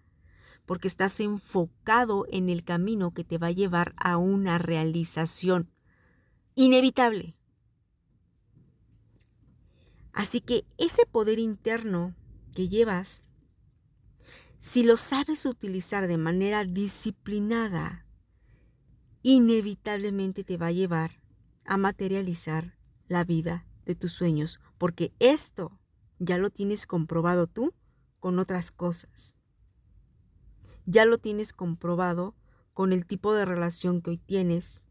porque 0.66 0.88
estás 0.88 1.20
enfocado 1.20 2.26
en 2.32 2.50
el 2.50 2.64
camino 2.64 3.12
que 3.12 3.24
te 3.24 3.38
va 3.38 3.48
a 3.48 3.52
llevar 3.52 3.94
a 3.98 4.18
una 4.18 4.58
realización 4.58 5.70
inevitable. 6.56 7.36
Así 10.14 10.42
que 10.42 10.66
ese 10.78 11.06
poder 11.06 11.40
interno 11.40 12.16
que 12.56 12.70
llevas 12.70 13.22
si 14.64 14.82
lo 14.82 14.96
sabes 14.96 15.46
utilizar 15.46 16.08
de 16.08 16.18
manera 16.18 16.64
disciplinada, 16.64 18.06
inevitablemente 19.22 20.46
te 20.46 20.56
va 20.56 20.68
a 20.68 20.72
llevar 20.72 21.20
a 21.66 21.76
materializar 21.76 22.78
la 23.10 23.26
vida 23.26 23.66
de 23.84 23.94
tus 23.94 24.14
sueños, 24.14 24.62
porque 24.78 25.12
esto 25.20 25.78
ya 26.18 26.38
lo 26.38 26.50
tienes 26.50 26.88
comprobado 26.88 27.48
tú 27.48 27.74
con 28.22 28.40
otras 28.40 28.72
cosas. 28.72 29.36
Ya 30.86 31.04
lo 31.04 31.18
tienes 31.18 31.52
comprobado 31.52 32.34
con 32.74 32.94
el 32.94 33.06
tipo 33.06 33.34
de 33.34 33.44
relación 33.44 34.02
que 34.02 34.12
hoy 34.12 34.18
tienes, 34.18 34.86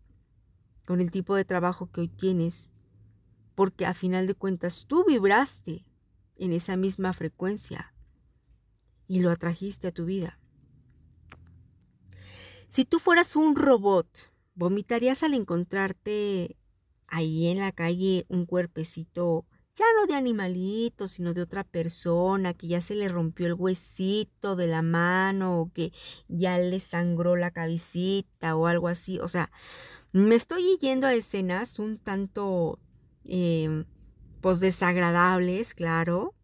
con 0.84 1.00
el 1.00 1.10
tipo 1.10 1.34
de 1.34 1.46
trabajo 1.46 1.90
que 1.90 2.02
hoy 2.02 2.08
tienes, 2.08 2.72
porque 3.54 3.86
a 3.86 3.94
final 3.94 4.26
de 4.26 4.34
cuentas 4.34 4.84
tú 4.86 5.06
vibraste 5.08 5.86
en 6.36 6.52
esa 6.52 6.76
misma 6.76 7.14
frecuencia 7.14 7.91
y 9.08 9.20
lo 9.20 9.30
atrajiste 9.30 9.88
a 9.88 9.92
tu 9.92 10.04
vida. 10.04 10.38
Si 12.68 12.84
tú 12.86 12.98
fueras 12.98 13.36
un 13.36 13.54
robot, 13.54 14.32
¿vomitarías 14.54 15.22
al 15.22 15.34
encontrarte 15.34 16.56
ahí 17.06 17.48
en 17.48 17.58
la 17.58 17.72
calle 17.72 18.24
un 18.28 18.46
cuerpecito, 18.46 19.44
ya 19.74 19.84
no 19.98 20.06
de 20.06 20.14
animalito, 20.14 21.06
sino 21.08 21.34
de 21.34 21.42
otra 21.42 21.64
persona, 21.64 22.54
que 22.54 22.68
ya 22.68 22.80
se 22.80 22.94
le 22.94 23.08
rompió 23.08 23.46
el 23.46 23.54
huesito 23.54 24.56
de 24.56 24.66
la 24.68 24.80
mano 24.80 25.60
o 25.60 25.70
que 25.70 25.92
ya 26.28 26.58
le 26.58 26.80
sangró 26.80 27.36
la 27.36 27.50
cabecita 27.50 28.56
o 28.56 28.66
algo 28.66 28.88
así? 28.88 29.18
O 29.20 29.28
sea, 29.28 29.50
me 30.12 30.34
estoy 30.34 30.78
yendo 30.80 31.06
a 31.06 31.14
escenas 31.14 31.78
un 31.78 31.98
tanto, 31.98 32.78
eh, 33.24 33.84
pues 34.40 34.60
desagradables, 34.60 35.74
claro, 35.74 36.34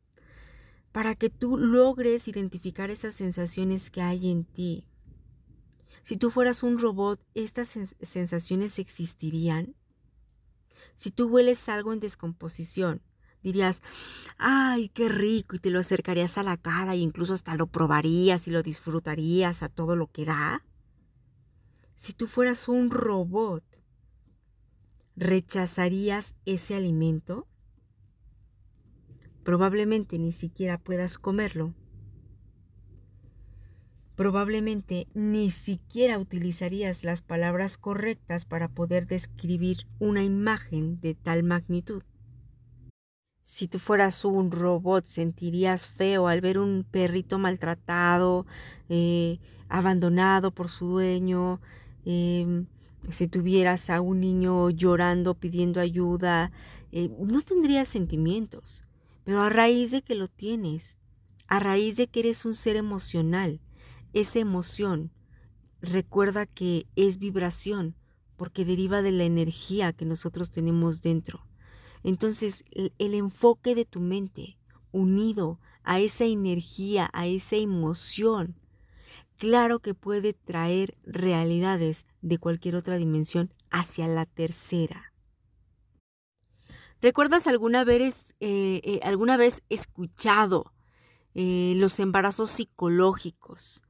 para 0.99 1.15
que 1.15 1.31
tú 1.31 1.57
logres 1.57 2.27
identificar 2.27 2.91
esas 2.91 3.15
sensaciones 3.15 3.93
que 3.93 4.03
hay 4.03 4.33
en 4.33 4.43
ti. 4.43 4.85
Si 6.03 6.17
tú 6.17 6.33
fueras 6.33 6.65
un 6.65 6.77
robot, 6.77 7.25
¿estas 7.35 7.69
sensaciones 8.01 8.81
existirían? 8.81 9.77
Si 10.97 11.13
tú 11.13 11.29
hueles 11.29 11.69
algo 11.69 11.93
en 11.93 12.01
descomposición, 12.01 13.01
dirías, 13.45 13.81
ay, 14.39 14.89
qué 14.89 15.09
rico, 15.09 15.55
y 15.55 15.61
te 15.61 15.71
lo 15.71 15.79
acercarías 15.79 16.37
a 16.37 16.43
la 16.43 16.57
cara 16.57 16.95
e 16.95 16.99
incluso 16.99 17.33
hasta 17.33 17.55
lo 17.55 17.69
probarías 17.69 18.49
y 18.49 18.51
lo 18.51 18.65
disfrutarías 18.65 19.63
a 19.63 19.69
todo 19.69 19.95
lo 19.95 20.11
que 20.11 20.25
da. 20.25 20.65
Si 21.95 22.13
tú 22.13 22.27
fueras 22.27 22.67
un 22.67 22.91
robot, 22.91 23.63
¿rechazarías 25.15 26.35
ese 26.45 26.75
alimento? 26.75 27.48
Probablemente 29.49 30.19
ni 30.19 30.31
siquiera 30.31 30.77
puedas 30.77 31.17
comerlo. 31.17 31.73
Probablemente 34.15 35.09
ni 35.15 35.51
siquiera 35.51 36.19
utilizarías 36.19 37.03
las 37.03 37.23
palabras 37.23 37.79
correctas 37.79 38.45
para 38.45 38.69
poder 38.69 39.07
describir 39.07 39.87
una 40.01 40.23
imagen 40.23 41.01
de 41.01 41.15
tal 41.15 41.45
magnitud. 41.45 42.03
Si 43.41 43.69
tú 43.69 43.79
fueras 43.79 44.23
un 44.27 44.51
robot, 44.51 45.07
sentirías 45.07 45.87
feo 45.87 46.29
al 46.29 46.43
ver 46.43 46.59
un 46.59 46.85
perrito 46.85 47.39
maltratado, 47.39 48.45
eh, 48.91 49.39
abandonado 49.71 50.51
por 50.51 50.69
su 50.69 50.89
dueño, 50.89 51.63
em, 52.05 52.67
si 53.11 53.29
tuvieras 53.29 53.89
a 53.89 54.03
un 54.03 54.21
niño 54.21 54.69
llorando 54.69 55.33
pidiendo 55.33 55.81
ayuda, 55.81 56.53
eh, 56.93 57.09
no 57.19 57.41
tendrías 57.41 57.89
sentimientos. 57.89 58.85
Pero 59.29 59.43
a 59.43 59.51
raíz 59.51 59.91
de 59.91 60.01
que 60.01 60.15
lo 60.15 60.29
tienes, 60.29 60.97
a 61.49 61.59
raíz 61.59 61.97
de 61.97 62.07
que 62.07 62.21
eres 62.21 62.47
un 62.47 62.55
ser 62.55 62.77
emocional, 62.77 63.61
esa 64.15 64.39
emoción, 64.39 65.13
recuerda 65.83 66.47
que 66.47 66.87
es 66.97 67.19
vibración, 67.19 67.95
porque 68.39 68.65
deriva 68.65 69.03
de 69.03 69.13
la 69.13 69.25
energía 69.25 69.93
que 69.93 70.07
nosotros 70.07 70.49
tenemos 70.49 71.03
dentro. 71.03 71.47
Entonces, 72.03 72.65
el, 72.71 72.95
el 72.97 73.13
enfoque 73.13 73.75
de 73.75 73.85
tu 73.85 74.01
mente, 74.01 74.57
unido 74.93 75.61
a 75.83 76.01
esa 76.01 76.25
energía, 76.25 77.11
a 77.13 77.27
esa 77.27 77.57
emoción, 77.57 78.55
claro 79.37 79.81
que 79.81 79.93
puede 79.93 80.33
traer 80.33 80.97
realidades 81.05 82.07
de 82.23 82.39
cualquier 82.39 82.77
otra 82.77 82.97
dimensión 82.97 83.53
hacia 83.71 84.09
la 84.09 84.25
tercera. 84.25 85.08
¿Recuerdas 87.01 87.47
alguna 87.47 87.85
vez, 87.85 88.35
eh, 88.41 88.81
eh, 88.83 89.01
alguna 89.05 89.37
vez 89.37 89.63
escuchado 89.69 90.73
eh, 91.35 91.75
los 91.77 92.01
embarazos 92.01 92.51
psicológicos, 92.51 93.85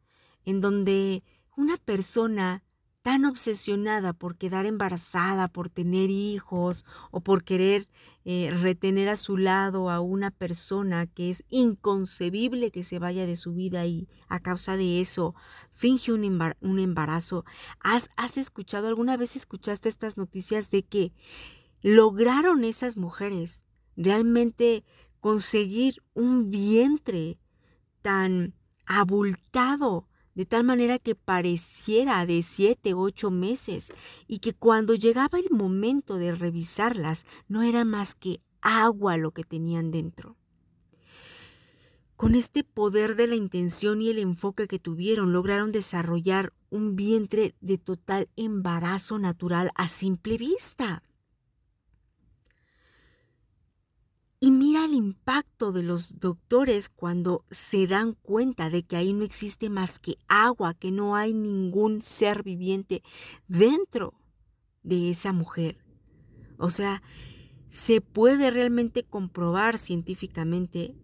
en 0.44 0.60
donde 0.60 1.22
una 1.56 1.78
persona 1.78 2.64
tan 3.00 3.24
obsesionada 3.24 4.12
por 4.12 4.36
quedar 4.36 4.66
embarazada, 4.66 5.48
por 5.48 5.70
tener 5.70 6.10
hijos 6.10 6.84
o 7.10 7.20
por 7.20 7.44
querer 7.44 7.86
retener 8.26 9.08
a 9.08 9.16
su 9.16 9.38
lado 9.38 9.88
a 9.88 10.00
una 10.00 10.30
persona 10.30 11.06
que 11.06 11.30
es 11.30 11.44
inconcebible 11.48 12.70
que 12.70 12.82
se 12.82 12.98
vaya 12.98 13.24
de 13.24 13.36
su 13.36 13.54
vida 13.54 13.86
y 13.86 14.06
a 14.28 14.40
causa 14.40 14.76
de 14.76 15.00
eso 15.00 15.34
finge 15.70 16.12
un, 16.12 16.24
embarazo. 16.78 17.46
¿Has, 17.80 18.10
¿Has 18.16 18.36
escuchado, 18.36 18.88
alguna 18.88 19.16
vez 19.16 19.34
escuchaste 19.34 19.88
estas 19.88 20.18
noticias 20.18 20.70
de 20.70 20.82
que 20.82 21.14
lograron 21.82 22.64
esas 22.64 22.96
mujeres 22.96 23.64
realmente 23.96 24.84
conseguir 25.20 26.02
un 26.14 26.50
vientre 26.50 27.38
tan 28.00 28.54
abultado 28.86 30.08
de 30.34 30.46
tal 30.46 30.62
manera 30.62 31.00
que 31.00 31.16
pareciera 31.16 32.24
de 32.24 32.44
siete, 32.44 32.94
ocho 32.94 33.32
meses, 33.32 33.92
y 34.28 34.38
que 34.38 34.54
cuando 34.54 34.94
llegaba 34.94 35.40
el 35.40 35.50
momento 35.50 36.16
de 36.16 36.32
revisarlas 36.32 37.26
no 37.48 37.62
era 37.62 37.84
más 37.84 38.14
que 38.14 38.40
agua 38.60 39.16
lo 39.16 39.32
que 39.32 39.42
tenían 39.42 39.90
dentro. 39.90 40.36
Con 42.14 42.36
este 42.36 42.62
poder 42.62 43.16
de 43.16 43.26
la 43.26 43.34
intención 43.34 44.00
y 44.00 44.10
el 44.10 44.18
enfoque 44.18 44.68
que 44.68 44.78
tuvieron, 44.78 45.32
lograron 45.32 45.72
desarrollar 45.72 46.52
un 46.70 46.94
vientre 46.94 47.56
de 47.60 47.78
total 47.78 48.28
embarazo 48.36 49.18
natural 49.18 49.70
a 49.74 49.88
simple 49.88 50.36
vista. 50.36 51.02
Y 54.40 54.52
mira 54.68 54.84
el 54.84 54.92
impacto 54.92 55.72
de 55.72 55.82
los 55.82 56.20
doctores 56.20 56.90
cuando 56.90 57.42
se 57.50 57.86
dan 57.86 58.12
cuenta 58.12 58.68
de 58.68 58.82
que 58.82 58.96
ahí 58.96 59.14
no 59.14 59.24
existe 59.24 59.70
más 59.70 59.98
que 59.98 60.18
agua, 60.28 60.74
que 60.74 60.90
no 60.90 61.16
hay 61.16 61.32
ningún 61.32 62.02
ser 62.02 62.42
viviente 62.42 63.02
dentro 63.46 64.12
de 64.82 65.08
esa 65.08 65.32
mujer. 65.32 65.78
O 66.58 66.68
sea, 66.68 67.02
se 67.66 68.02
puede 68.02 68.50
realmente 68.50 69.04
comprobar 69.04 69.78
científicamente 69.78 70.94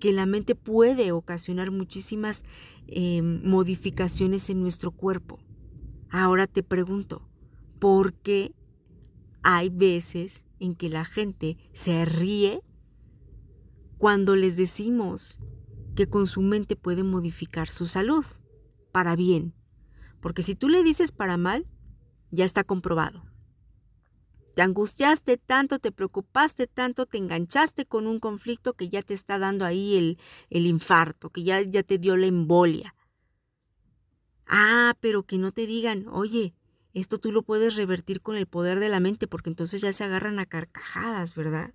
que 0.00 0.14
la 0.14 0.24
mente 0.24 0.54
puede 0.54 1.12
ocasionar 1.12 1.70
muchísimas 1.70 2.42
em, 2.86 3.46
modificaciones 3.46 4.48
en 4.48 4.62
nuestro 4.62 4.92
cuerpo. 4.92 5.40
Ahora 6.08 6.46
te 6.46 6.62
pregunto, 6.62 7.28
¿por 7.78 8.14
qué 8.14 8.54
hay 9.42 9.68
veces 9.68 10.46
en 10.58 10.74
que 10.74 10.88
la 10.88 11.04
gente 11.04 11.58
se 11.74 12.06
ríe 12.06 12.62
cuando 14.04 14.36
les 14.36 14.58
decimos 14.58 15.40
que 15.96 16.10
con 16.10 16.26
su 16.26 16.42
mente 16.42 16.76
puede 16.76 17.02
modificar 17.02 17.68
su 17.70 17.86
salud 17.86 18.26
para 18.92 19.16
bien. 19.16 19.54
Porque 20.20 20.42
si 20.42 20.54
tú 20.54 20.68
le 20.68 20.82
dices 20.82 21.10
para 21.10 21.38
mal, 21.38 21.66
ya 22.30 22.44
está 22.44 22.64
comprobado. 22.64 23.24
Te 24.54 24.60
angustiaste 24.60 25.38
tanto, 25.38 25.78
te 25.78 25.90
preocupaste 25.90 26.66
tanto, 26.66 27.06
te 27.06 27.16
enganchaste 27.16 27.86
con 27.86 28.06
un 28.06 28.20
conflicto 28.20 28.74
que 28.74 28.90
ya 28.90 29.00
te 29.00 29.14
está 29.14 29.38
dando 29.38 29.64
ahí 29.64 29.96
el, 29.96 30.18
el 30.50 30.66
infarto, 30.66 31.30
que 31.30 31.42
ya, 31.42 31.62
ya 31.62 31.82
te 31.82 31.96
dio 31.96 32.18
la 32.18 32.26
embolia. 32.26 32.94
Ah, 34.46 34.98
pero 35.00 35.22
que 35.22 35.38
no 35.38 35.50
te 35.50 35.66
digan, 35.66 36.08
oye, 36.08 36.52
esto 36.92 37.16
tú 37.18 37.32
lo 37.32 37.42
puedes 37.42 37.74
revertir 37.76 38.20
con 38.20 38.36
el 38.36 38.46
poder 38.46 38.80
de 38.80 38.90
la 38.90 39.00
mente, 39.00 39.26
porque 39.26 39.48
entonces 39.48 39.80
ya 39.80 39.94
se 39.94 40.04
agarran 40.04 40.38
a 40.40 40.44
carcajadas, 40.44 41.34
¿verdad? 41.34 41.72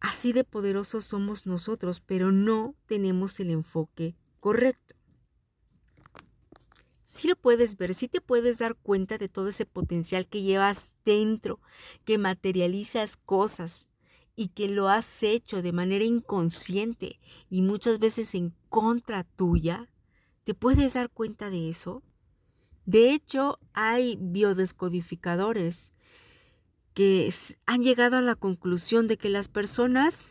Así 0.00 0.32
de 0.32 0.44
poderosos 0.44 1.04
somos 1.04 1.46
nosotros, 1.46 2.00
pero 2.00 2.32
no 2.32 2.74
tenemos 2.86 3.38
el 3.38 3.50
enfoque 3.50 4.16
correcto. 4.40 4.96
Sí 7.04 7.28
lo 7.28 7.36
puedes 7.36 7.76
ver, 7.76 7.94
sí 7.94 8.08
te 8.08 8.20
puedes 8.20 8.58
dar 8.58 8.76
cuenta 8.76 9.18
de 9.18 9.28
todo 9.28 9.48
ese 9.48 9.66
potencial 9.66 10.28
que 10.28 10.42
llevas 10.42 10.96
dentro, 11.04 11.60
que 12.04 12.18
materializas 12.18 13.16
cosas 13.16 13.88
y 14.36 14.48
que 14.48 14.68
lo 14.68 14.88
has 14.88 15.22
hecho 15.22 15.60
de 15.60 15.72
manera 15.72 16.04
inconsciente 16.04 17.20
y 17.50 17.62
muchas 17.62 17.98
veces 17.98 18.34
en 18.34 18.54
contra 18.68 19.24
tuya. 19.24 19.92
¿Te 20.44 20.54
puedes 20.54 20.94
dar 20.94 21.10
cuenta 21.10 21.50
de 21.50 21.68
eso? 21.68 22.02
De 22.86 23.12
hecho, 23.12 23.58
hay 23.72 24.16
biodescodificadores 24.20 25.92
que 27.00 27.32
han 27.64 27.82
llegado 27.82 28.18
a 28.18 28.20
la 28.20 28.34
conclusión 28.34 29.08
de 29.08 29.16
que 29.16 29.30
las 29.30 29.48
personas, 29.48 30.26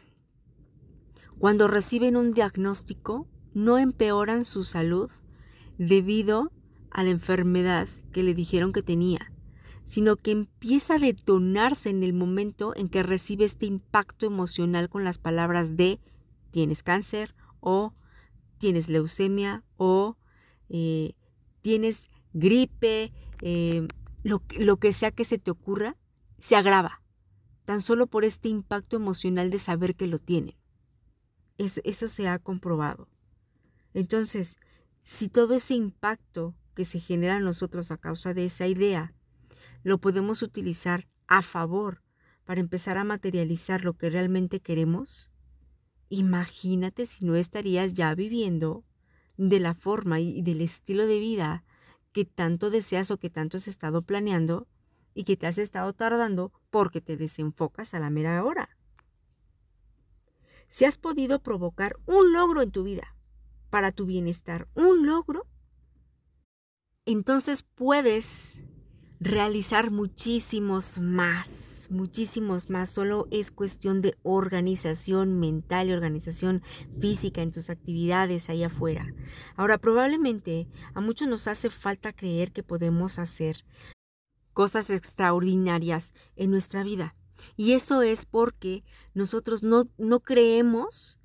cuando 1.40 1.68
reciben 1.68 2.16
un 2.16 2.32
diagnóstico, 2.32 3.28
no 3.56 3.80
empeoran 3.80 4.46
su 4.46 4.64
salud 4.64 5.10
debido 5.80 6.52
a 6.92 7.02
la 7.02 7.10
enfermedad 7.10 7.88
que 8.12 8.22
le 8.22 8.36
dijeron 8.36 8.72
que 8.72 8.84
tenía, 8.84 9.34
sino 9.84 10.16
que 10.16 10.30
empieza 10.30 10.94
a 10.94 11.00
detonarse 11.00 11.90
en 11.90 12.04
el 12.04 12.14
momento 12.14 12.76
en 12.76 12.88
que 12.88 13.02
recibe 13.02 13.46
este 13.46 13.66
impacto 13.66 14.28
emocional 14.28 14.90
con 14.90 15.04
las 15.04 15.18
palabras 15.18 15.76
de 15.76 16.00
tienes 16.52 16.84
cáncer 16.84 17.34
o 17.62 17.96
tienes 18.60 18.90
leucemia 18.90 19.64
o 19.78 20.18
eh, 20.70 21.14
tienes 21.64 22.12
gripe, 22.34 23.12
eh, 23.42 23.88
lo, 24.22 24.44
lo 24.60 24.78
que 24.78 24.94
sea 24.94 25.10
que 25.10 25.26
se 25.26 25.40
te 25.40 25.50
ocurra, 25.50 25.98
se 26.40 26.56
agrava, 26.56 27.02
tan 27.66 27.82
solo 27.82 28.08
por 28.08 28.26
este 28.26 28.50
impacto 28.50 28.96
emocional 28.96 29.50
de 29.50 29.60
saber 29.60 29.96
que 29.96 30.08
lo 30.08 30.20
tiene. 30.20 30.58
Eso, 31.58 31.82
eso 31.84 32.08
se 32.08 32.28
ha 32.28 32.40
comprobado. 32.40 33.10
Entonces, 33.94 34.58
si 35.02 35.30
todo 35.30 35.56
ese 35.56 35.76
impacto 35.76 36.56
que 36.76 36.86
se 36.86 37.00
genera 37.00 37.38
en 37.38 37.44
nosotros 37.44 37.92
a 37.92 37.98
causa 37.98 38.34
de 38.34 38.46
esa 38.46 38.68
idea, 38.68 39.14
lo 39.84 40.00
podemos 40.00 40.42
utilizar 40.42 41.08
a 41.28 41.42
favor 41.42 42.02
para 42.46 42.62
empezar 42.62 42.98
a 42.98 43.04
materializar 43.04 43.84
lo 43.84 43.94
que 43.94 44.10
realmente 44.10 44.60
queremos, 44.60 45.32
imagínate 46.10 47.06
si 47.06 47.26
no 47.26 47.36
estarías 47.36 47.94
ya 47.94 48.16
viviendo 48.16 48.84
de 49.38 49.60
la 49.60 49.74
forma 49.74 50.20
y 50.20 50.42
del 50.42 50.62
estilo 50.62 51.06
de 51.06 51.20
vida 51.20 51.64
que 52.12 52.26
tanto 52.26 52.70
deseas 52.70 53.12
o 53.12 53.20
que 53.20 53.30
tanto 53.30 53.58
has 53.58 53.68
estado 53.68 54.02
planeando 54.02 54.68
y 55.20 55.26
que 55.26 55.36
te 55.36 55.48
has 55.48 55.58
estado 55.58 55.92
tardando 55.92 56.54
porque 56.70 57.02
te 57.02 57.18
desenfocas 57.18 57.94
a 57.94 58.00
la 58.00 58.10
mera 58.10 58.42
hora. 58.42 58.70
Si 60.70 60.86
has 60.86 60.98
podido 60.98 61.44
provocar 61.44 61.98
un 62.06 62.32
logro 62.32 62.62
en 62.62 62.72
tu 62.72 62.86
vida 62.86 63.18
para 63.70 63.92
tu 63.92 64.06
bienestar, 64.06 64.70
un 64.76 65.06
logro, 65.06 65.46
entonces 67.06 67.64
puedes 67.64 68.64
realizar 69.20 69.92
muchísimos 69.92 71.00
más, 71.00 71.90
muchísimos 71.90 72.70
más. 72.70 72.90
Solo 72.90 73.28
es 73.30 73.52
cuestión 73.52 74.02
de 74.02 74.16
organización 74.24 75.38
mental 75.38 75.90
y 75.90 75.92
organización 75.92 76.64
física 76.98 77.42
en 77.42 77.52
tus 77.52 77.70
actividades 77.70 78.50
ahí 78.50 78.64
afuera. 78.64 79.06
Ahora, 79.58 79.80
probablemente 79.80 80.70
a 80.94 81.02
muchos 81.02 81.28
nos 81.28 81.48
hace 81.48 81.70
falta 81.70 82.14
creer 82.14 82.54
que 82.54 82.64
podemos 82.64 83.20
hacer 83.20 83.66
cosas 84.60 84.90
extraordinarias 84.90 86.14
en 86.36 86.52
nuestra 86.52 86.84
vida. 86.84 87.16
Y 87.56 87.72
eso 87.76 88.02
es 88.02 88.26
porque 88.26 88.84
nosotros 89.14 89.64
no, 89.64 89.88
no 89.98 90.20
creemos 90.20 91.18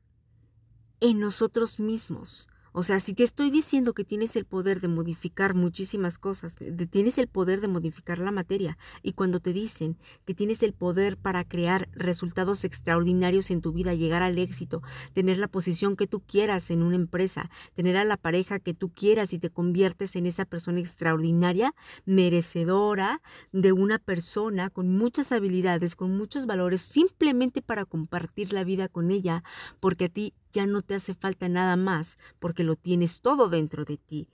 en 1.00 1.18
nosotros 1.18 1.80
mismos. 1.80 2.48
O 2.76 2.82
sea, 2.82 2.98
si 2.98 3.14
te 3.14 3.22
estoy 3.22 3.52
diciendo 3.52 3.94
que 3.94 4.04
tienes 4.04 4.34
el 4.34 4.46
poder 4.46 4.80
de 4.80 4.88
modificar 4.88 5.54
muchísimas 5.54 6.18
cosas, 6.18 6.56
tienes 6.90 7.18
el 7.18 7.28
poder 7.28 7.60
de 7.60 7.68
modificar 7.68 8.18
la 8.18 8.32
materia, 8.32 8.76
y 9.00 9.12
cuando 9.12 9.38
te 9.38 9.52
dicen 9.52 9.96
que 10.24 10.34
tienes 10.34 10.60
el 10.64 10.72
poder 10.72 11.16
para 11.16 11.44
crear 11.44 11.88
resultados 11.92 12.64
extraordinarios 12.64 13.52
en 13.52 13.60
tu 13.60 13.72
vida, 13.72 13.94
llegar 13.94 14.24
al 14.24 14.38
éxito, 14.38 14.82
tener 15.12 15.38
la 15.38 15.46
posición 15.46 15.94
que 15.94 16.08
tú 16.08 16.18
quieras 16.18 16.68
en 16.72 16.82
una 16.82 16.96
empresa, 16.96 17.48
tener 17.74 17.96
a 17.96 18.02
la 18.02 18.16
pareja 18.16 18.58
que 18.58 18.74
tú 18.74 18.92
quieras 18.92 19.32
y 19.32 19.38
te 19.38 19.50
conviertes 19.50 20.16
en 20.16 20.26
esa 20.26 20.44
persona 20.44 20.80
extraordinaria, 20.80 21.76
merecedora 22.06 23.22
de 23.52 23.70
una 23.70 24.00
persona 24.00 24.68
con 24.68 24.88
muchas 24.88 25.30
habilidades, 25.30 25.94
con 25.94 26.16
muchos 26.16 26.44
valores, 26.46 26.80
simplemente 26.80 27.62
para 27.62 27.84
compartir 27.84 28.52
la 28.52 28.64
vida 28.64 28.88
con 28.88 29.12
ella, 29.12 29.44
porque 29.78 30.06
a 30.06 30.08
ti 30.08 30.34
ya 30.54 30.66
no 30.66 30.80
te 30.80 30.94
hace 30.94 31.12
falta 31.12 31.48
nada 31.48 31.76
más 31.76 32.16
porque 32.38 32.64
lo 32.64 32.76
tienes 32.76 33.20
todo 33.20 33.50
dentro 33.50 33.84
de 33.84 33.98
ti. 33.98 34.28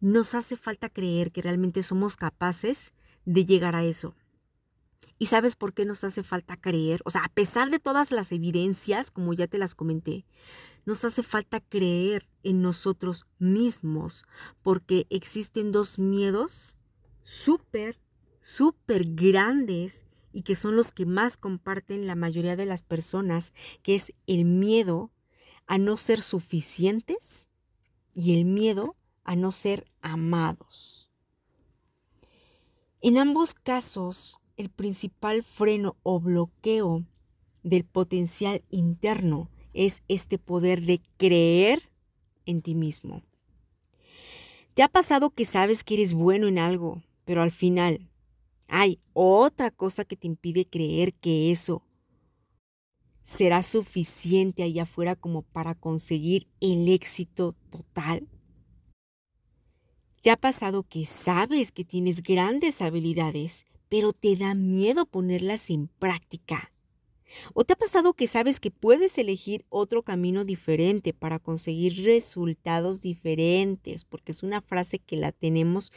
Nos 0.00 0.34
hace 0.34 0.56
falta 0.56 0.88
creer 0.88 1.32
que 1.32 1.42
realmente 1.42 1.82
somos 1.82 2.16
capaces 2.16 2.94
de 3.26 3.44
llegar 3.44 3.74
a 3.74 3.84
eso. 3.84 4.14
¿Y 5.18 5.26
sabes 5.26 5.56
por 5.56 5.74
qué 5.74 5.84
nos 5.84 6.04
hace 6.04 6.22
falta 6.22 6.56
creer? 6.56 7.00
O 7.04 7.10
sea, 7.10 7.24
a 7.24 7.28
pesar 7.28 7.70
de 7.70 7.78
todas 7.78 8.10
las 8.10 8.32
evidencias, 8.32 9.10
como 9.10 9.32
ya 9.32 9.46
te 9.46 9.58
las 9.58 9.74
comenté, 9.74 10.24
nos 10.86 11.04
hace 11.04 11.22
falta 11.22 11.60
creer 11.60 12.28
en 12.42 12.62
nosotros 12.62 13.26
mismos, 13.38 14.24
porque 14.62 15.06
existen 15.10 15.72
dos 15.72 15.98
miedos 15.98 16.76
súper, 17.22 18.00
súper 18.40 19.04
grandes 19.14 20.04
y 20.32 20.42
que 20.42 20.56
son 20.56 20.76
los 20.76 20.92
que 20.92 21.06
más 21.06 21.36
comparten 21.36 22.06
la 22.06 22.16
mayoría 22.16 22.56
de 22.56 22.66
las 22.66 22.82
personas, 22.82 23.52
que 23.82 23.94
es 23.94 24.12
el 24.26 24.44
miedo 24.44 25.10
a 25.66 25.78
no 25.78 25.96
ser 25.96 26.22
suficientes 26.22 27.48
y 28.14 28.38
el 28.38 28.44
miedo 28.44 28.96
a 29.24 29.36
no 29.36 29.52
ser 29.52 29.86
amados. 30.00 31.10
En 33.00 33.18
ambos 33.18 33.54
casos, 33.54 34.38
el 34.56 34.70
principal 34.70 35.42
freno 35.42 35.96
o 36.02 36.20
bloqueo 36.20 37.04
del 37.62 37.84
potencial 37.84 38.62
interno 38.70 39.50
es 39.72 40.02
este 40.08 40.38
poder 40.38 40.82
de 40.82 41.02
creer 41.16 41.90
en 42.46 42.62
ti 42.62 42.74
mismo. 42.74 43.22
¿Te 44.74 44.82
ha 44.82 44.88
pasado 44.88 45.30
que 45.30 45.44
sabes 45.44 45.84
que 45.84 45.94
eres 45.94 46.14
bueno 46.14 46.46
en 46.48 46.58
algo, 46.58 47.02
pero 47.24 47.42
al 47.42 47.50
final 47.50 48.08
hay 48.68 49.00
otra 49.12 49.70
cosa 49.70 50.04
que 50.04 50.16
te 50.16 50.26
impide 50.26 50.66
creer 50.66 51.14
que 51.14 51.50
eso 51.50 51.82
será 53.24 53.62
suficiente 53.62 54.62
allá 54.62 54.82
afuera 54.84 55.16
como 55.16 55.42
para 55.42 55.74
conseguir 55.74 56.46
el 56.60 56.88
éxito 56.88 57.56
total? 57.70 58.28
¿Te 60.22 60.30
ha 60.30 60.36
pasado 60.36 60.84
que 60.84 61.04
sabes 61.06 61.72
que 61.72 61.84
tienes 61.84 62.22
grandes 62.22 62.80
habilidades, 62.80 63.66
pero 63.88 64.12
te 64.12 64.36
da 64.36 64.54
miedo 64.54 65.06
ponerlas 65.06 65.70
en 65.70 65.88
práctica? 65.88 66.70
¿O 67.52 67.64
te 67.64 67.72
ha 67.72 67.76
pasado 67.76 68.14
que 68.14 68.26
sabes 68.26 68.60
que 68.60 68.70
puedes 68.70 69.18
elegir 69.18 69.64
otro 69.68 70.02
camino 70.02 70.44
diferente 70.44 71.12
para 71.12 71.38
conseguir 71.38 72.04
resultados 72.04 73.00
diferentes? 73.00 74.04
Porque 74.04 74.32
es 74.32 74.42
una 74.42 74.60
frase 74.60 74.98
que 74.98 75.16
la 75.16 75.32
tenemos 75.32 75.92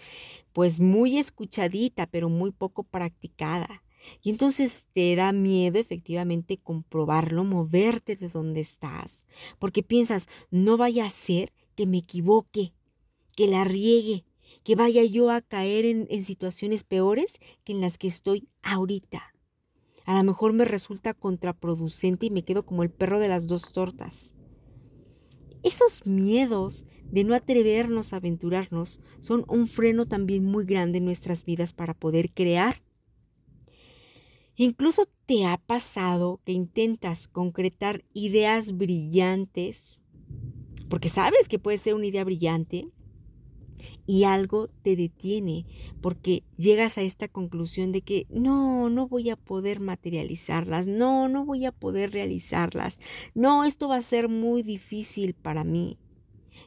pues 0.54 0.80
muy 0.80 1.20
escuchadita, 1.20 2.08
pero 2.08 2.30
muy 2.30 2.52
poco 2.52 2.84
practicada. 2.84 3.84
Y 4.22 4.30
entonces 4.30 4.88
te 4.94 5.16
da 5.16 5.32
miedo 5.32 5.80
efectivamente 5.80 6.58
comprobarlo, 6.58 7.44
moverte 7.44 8.16
de 8.16 8.30
donde 8.30 8.62
estás, 8.62 9.26
porque 9.60 9.84
piensas, 9.84 10.28
no 10.52 10.78
vaya 10.78 11.06
a 11.06 11.10
ser 11.10 11.54
que 11.76 11.86
me 11.86 11.98
equivoque, 11.98 12.74
que 13.36 13.48
la 13.48 13.64
riegue, 13.64 14.26
que 14.64 14.76
vaya 14.76 15.04
yo 15.04 15.32
a 15.32 15.42
caer 15.42 15.86
en, 15.86 16.08
en 16.10 16.24
situaciones 16.24 16.84
peores 16.84 17.40
que 17.64 17.74
en 17.74 17.82
las 17.82 17.98
que 17.98 18.08
estoy 18.08 18.48
ahorita 18.64 19.34
a 20.08 20.18
lo 20.18 20.24
mejor 20.24 20.54
me 20.54 20.64
resulta 20.64 21.14
contraproducente 21.14 22.28
y 22.28 22.30
me 22.30 22.44
quedo 22.44 22.66
como 22.66 22.82
el 22.82 22.90
perro 22.90 23.20
de 23.20 23.28
las 23.28 23.46
dos 23.46 23.74
tortas. 23.74 24.36
Esos 25.64 26.06
miedos 26.06 26.86
de 27.12 27.26
no 27.26 27.36
atrevernos 27.36 28.14
a 28.14 28.18
aventurarnos 28.18 29.02
son 29.20 29.44
un 29.50 29.68
freno 29.68 30.08
también 30.08 30.46
muy 30.46 30.64
grande 30.64 31.00
en 31.00 31.06
nuestras 31.06 31.44
vidas 31.44 31.74
para 31.74 31.94
poder 31.94 32.32
crear. 32.32 32.82
Incluso 34.60 35.04
te 35.28 35.46
ha 35.46 35.58
pasado 35.58 36.42
que 36.44 36.52
intentas 36.52 37.28
concretar 37.28 38.04
ideas 38.14 38.76
brillantes, 38.76 40.02
porque 40.90 41.10
sabes 41.10 41.48
que 41.48 41.60
puede 41.60 41.78
ser 41.78 41.94
una 41.94 42.08
idea 42.08 42.24
brillante, 42.24 42.90
y 44.08 44.24
algo 44.24 44.70
te 44.82 44.96
detiene 44.96 45.66
porque 46.02 46.44
llegas 46.58 46.98
a 46.98 47.04
esta 47.04 47.28
conclusión 47.28 47.92
de 47.92 48.02
que 48.02 48.26
no, 48.30 48.90
no 48.90 49.08
voy 49.08 49.30
a 49.30 49.36
poder 49.36 49.80
materializarlas, 49.80 50.88
no, 50.88 51.28
no 51.28 51.46
voy 51.46 51.66
a 51.66 51.72
poder 51.72 52.12
realizarlas, 52.12 52.98
no, 53.36 53.64
esto 53.64 53.88
va 53.88 53.98
a 53.98 54.02
ser 54.02 54.30
muy 54.30 54.64
difícil 54.64 55.36
para 55.36 55.64
mí. 55.64 56.00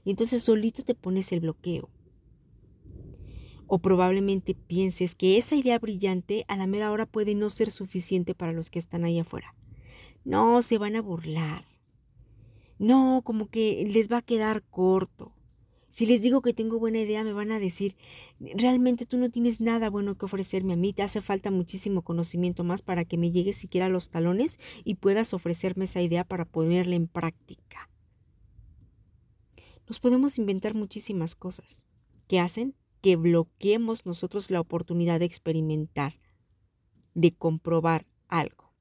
Y 0.05 0.11
entonces 0.11 0.45
solito 0.45 0.85
te 0.85 0.95
pones 0.95 1.33
el 1.33 1.41
bloqueo. 1.41 1.89
O 3.73 3.79
probablemente 3.79 4.57
pienses 4.57 5.15
que 5.15 5.39
esa 5.39 5.55
idea 5.55 5.79
brillante 5.79 6.45
a 6.49 6.57
la 6.57 6.67
mera 6.67 6.91
hora 6.91 7.07
puede 7.07 7.37
no 7.37 7.51
ser 7.51 7.71
suficiente 7.71 8.35
para 8.35 8.51
los 8.51 8.69
que 8.69 8.81
están 8.81 9.05
ahí 9.05 9.21
afuera. 9.21 9.55
No, 10.25 10.61
se 10.61 10.77
van 10.77 10.97
a 10.97 11.01
burlar. 11.01 11.63
No, 12.81 13.23
como 13.25 13.49
que 13.49 13.87
les 13.89 14.11
va 14.11 14.17
a 14.17 14.23
quedar 14.23 14.65
corto. 14.65 15.33
Si 15.89 16.05
les 16.05 16.21
digo 16.21 16.43
que 16.43 16.53
tengo 16.53 16.81
buena 16.81 16.99
idea, 16.99 17.23
me 17.23 17.33
van 17.33 17.53
a 17.53 17.61
decir, 17.61 17.97
realmente 18.41 19.07
tú 19.07 19.19
no 19.19 19.31
tienes 19.31 19.61
nada 19.61 19.89
bueno 19.89 20.19
que 20.19 20.25
ofrecerme 20.25 20.73
a 20.73 20.77
mí, 20.77 20.93
te 20.93 21.05
hace 21.05 21.21
falta 21.21 21.53
muchísimo 21.53 22.03
conocimiento 22.03 22.65
más 22.65 22.83
para 22.83 23.05
que 23.05 23.19
me 23.19 23.31
llegues 23.31 23.57
siquiera 23.57 23.87
a 23.87 23.89
los 23.89 24.11
talones 24.11 24.59
y 24.83 24.97
puedas 24.97 25.33
ofrecerme 25.33 25.85
esa 25.85 26.03
idea 26.03 26.25
para 26.25 26.45
ponerla 26.45 26.97
en 26.97 27.07
práctica. 27.07 27.89
Nos 29.89 30.01
podemos 30.01 30.39
inventar 30.39 30.75
muchísimas 30.75 31.37
cosas 31.37 31.87
que 32.27 32.41
hacen 32.41 32.75
que 33.01 33.17
bloqueemos 33.17 34.07
nosotros 34.07 34.51
la 34.51 34.61
oportunidad 34.61 35.21
de 35.21 35.27
experimentar, 35.27 36.21
de 37.15 37.35
comprobar 37.35 38.07
algo. 38.29 38.73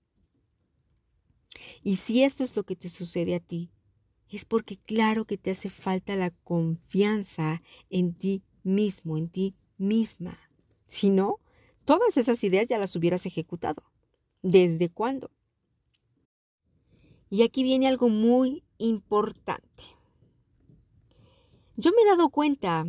Y 1.84 1.98
si 1.98 2.24
esto 2.24 2.44
es 2.44 2.56
lo 2.56 2.64
que 2.64 2.76
te 2.76 2.90
sucede 2.90 3.36
a 3.36 3.40
ti, 3.40 3.72
es 4.30 4.46
porque 4.46 4.78
claro 4.78 5.26
que 5.26 5.38
te 5.38 5.52
hace 5.52 5.70
falta 5.70 6.16
la 6.16 6.32
confianza 6.32 7.62
en 7.90 8.14
ti 8.14 8.44
mismo, 8.64 9.18
en 9.18 9.30
ti 9.30 9.56
misma. 9.78 10.38
Si 10.88 11.10
no, 11.10 11.40
todas 11.86 12.18
esas 12.18 12.44
ideas 12.44 12.68
ya 12.68 12.78
las 12.78 12.96
hubieras 12.96 13.26
ejecutado. 13.26 13.84
¿Desde 14.42 14.90
cuándo? 14.90 15.32
Y 17.30 17.44
aquí 17.44 17.64
viene 17.64 17.88
algo 17.88 18.10
muy 18.10 18.64
importante. 18.78 19.84
Yo 21.76 21.92
me 21.92 22.02
he 22.02 22.06
dado 22.06 22.30
cuenta 22.30 22.86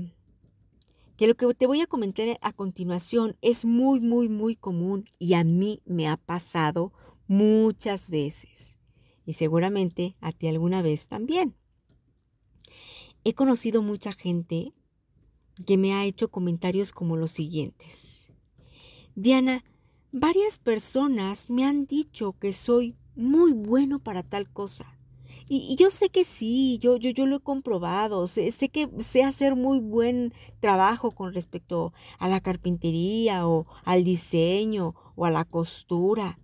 que 1.20 1.26
lo 1.26 1.34
que 1.34 1.52
te 1.52 1.66
voy 1.66 1.82
a 1.82 1.86
comentar 1.86 2.38
a 2.40 2.50
continuación 2.54 3.36
es 3.42 3.66
muy, 3.66 4.00
muy, 4.00 4.30
muy 4.30 4.56
común 4.56 5.04
y 5.18 5.34
a 5.34 5.44
mí 5.44 5.82
me 5.84 6.08
ha 6.08 6.16
pasado 6.16 6.94
muchas 7.26 8.08
veces 8.08 8.78
y 9.26 9.34
seguramente 9.34 10.16
a 10.22 10.32
ti 10.32 10.46
alguna 10.46 10.80
vez 10.80 11.08
también. 11.08 11.54
He 13.22 13.34
conocido 13.34 13.82
mucha 13.82 14.12
gente 14.12 14.72
que 15.66 15.76
me 15.76 15.92
ha 15.92 16.06
hecho 16.06 16.30
comentarios 16.30 16.90
como 16.90 17.18
los 17.18 17.32
siguientes. 17.32 18.30
Diana, 19.14 19.62
varias 20.12 20.58
personas 20.58 21.50
me 21.50 21.66
han 21.66 21.84
dicho 21.84 22.32
que 22.32 22.54
soy 22.54 22.96
muy 23.14 23.52
bueno 23.52 23.98
para 23.98 24.22
tal 24.22 24.50
cosa. 24.50 24.98
Y, 25.52 25.74
yo 25.74 25.90
sé 25.90 26.10
que 26.10 26.24
sí, 26.24 26.78
yo, 26.78 26.96
yo, 26.96 27.10
yo 27.10 27.26
lo 27.26 27.36
he 27.36 27.40
comprobado, 27.40 28.28
sé, 28.28 28.52
sé, 28.52 28.68
que 28.68 28.88
sé 29.00 29.24
hacer 29.24 29.56
muy 29.56 29.80
buen 29.80 30.32
trabajo 30.60 31.10
con 31.10 31.34
respecto 31.34 31.92
a 32.20 32.28
la 32.28 32.40
carpintería 32.40 33.48
o 33.48 33.66
al 33.84 34.04
diseño 34.04 34.94
o 35.16 35.26
a 35.26 35.30
la 35.30 35.44
costura 35.44 36.38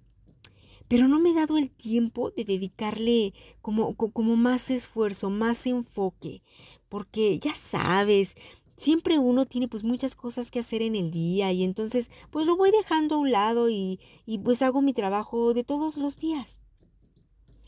pero 0.88 1.08
no 1.08 1.18
me 1.18 1.30
he 1.30 1.34
dado 1.34 1.58
el 1.58 1.70
tiempo 1.70 2.30
de 2.30 2.44
dedicarle 2.44 3.34
como, 3.60 3.96
como 3.96 4.36
más 4.36 4.70
esfuerzo, 4.70 5.30
más 5.30 5.66
enfoque, 5.66 6.42
porque 6.88 7.40
ya 7.40 7.56
sabes, 7.56 8.36
siempre 8.76 9.18
uno 9.18 9.46
tiene 9.46 9.68
pues 9.68 9.82
muchas 9.82 10.14
cosas 10.14 10.50
que 10.50 10.60
hacer 10.60 10.82
en 10.82 10.94
el 10.94 11.10
día 11.10 11.52
y 11.52 11.64
entonces 11.64 12.10
pues 12.30 12.46
lo 12.46 12.56
voy 12.56 12.70
dejando 12.70 13.16
a 13.16 13.18
un 13.18 13.32
lado 13.32 13.68
y, 13.68 13.98
y 14.26 14.38
pues 14.38 14.62
hago 14.62 14.80
mi 14.80 14.92
trabajo 14.92 15.54
de 15.54 15.64
todos 15.64 15.96
los 15.96 16.18
días. 16.18 16.60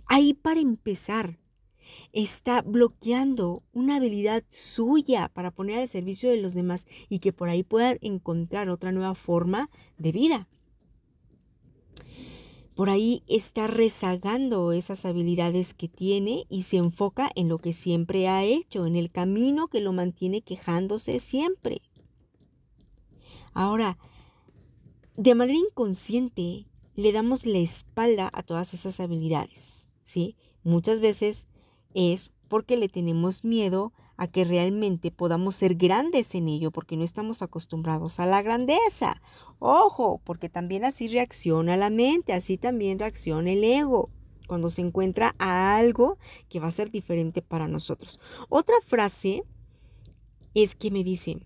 Ahí 0.09 0.35
para 0.35 0.61
empezar, 0.61 1.39
está 2.13 2.63
bloqueando 2.63 3.63
una 3.73 3.97
habilidad 3.97 4.45
suya 4.49 5.31
para 5.33 5.51
poner 5.51 5.79
al 5.79 5.89
servicio 5.89 6.31
de 6.31 6.41
los 6.41 6.55
demás 6.55 6.87
y 7.09 7.21
que 7.21 7.33
por 7.33 7.49
ahí 7.49 7.63
puedan 7.63 7.99
encontrar 8.01 8.69
otra 8.69 8.93
nueva 8.93 9.15
forma 9.15 9.71
de 9.97 10.13
vida 10.13 10.49
por 12.79 12.91
ahí 12.91 13.25
está 13.27 13.67
rezagando 13.67 14.71
esas 14.71 15.05
habilidades 15.05 15.75
que 15.75 15.89
tiene 15.89 16.47
y 16.49 16.63
se 16.63 16.77
enfoca 16.77 17.29
en 17.35 17.49
lo 17.49 17.59
que 17.59 17.73
siempre 17.73 18.29
ha 18.29 18.45
hecho, 18.45 18.87
en 18.87 18.95
el 18.95 19.11
camino 19.11 19.67
que 19.67 19.81
lo 19.81 19.93
mantiene 19.93 20.43
quejándose 20.43 21.19
siempre. 21.19 21.83
Ahora, 23.53 23.99
de 25.17 25.35
manera 25.35 25.59
inconsciente, 25.59 26.69
le 26.95 27.11
damos 27.11 27.47
la 27.47 27.59
espalda 27.59 28.31
a 28.33 28.45
todas 28.45 28.73
esas 28.75 29.01
habilidades, 29.01 29.88
¿sí? 30.09 30.37
Muchas 30.65 31.01
veces 31.01 31.47
es 31.93 32.33
porque 32.49 32.79
le 32.79 32.89
tenemos 32.89 33.45
miedo 33.45 33.93
a 34.17 34.27
que 34.27 34.45
realmente 34.45 35.11
podamos 35.11 35.55
ser 35.55 35.75
grandes 35.75 36.35
en 36.35 36.49
ello, 36.49 36.71
porque 36.71 36.97
no 36.97 37.05
estamos 37.05 37.43
acostumbrados 37.43 38.19
a 38.19 38.27
la 38.27 38.41
grandeza. 38.41 39.21
Ojo, 39.59 40.21
porque 40.25 40.49
también 40.49 40.85
así 40.85 41.09
reacciona 41.09 41.77
la 41.77 41.91
mente, 41.91 42.33
así 42.33 42.57
también 42.57 42.99
reacciona 42.99 43.53
el 43.53 43.63
ego 43.63 44.11
cuando 44.49 44.71
se 44.71 44.81
encuentra 44.81 45.35
a 45.39 45.77
algo 45.77 46.17
que 46.49 46.59
va 46.59 46.69
a 46.69 46.73
ser 46.73 46.91
diferente 46.91 47.43
para 47.43 47.69
nosotros. 47.69 48.19
Otra 48.49 48.77
frase 48.87 49.43
es 50.55 50.75
que 50.75 50.91
me 50.91 51.05
dice, 51.05 51.37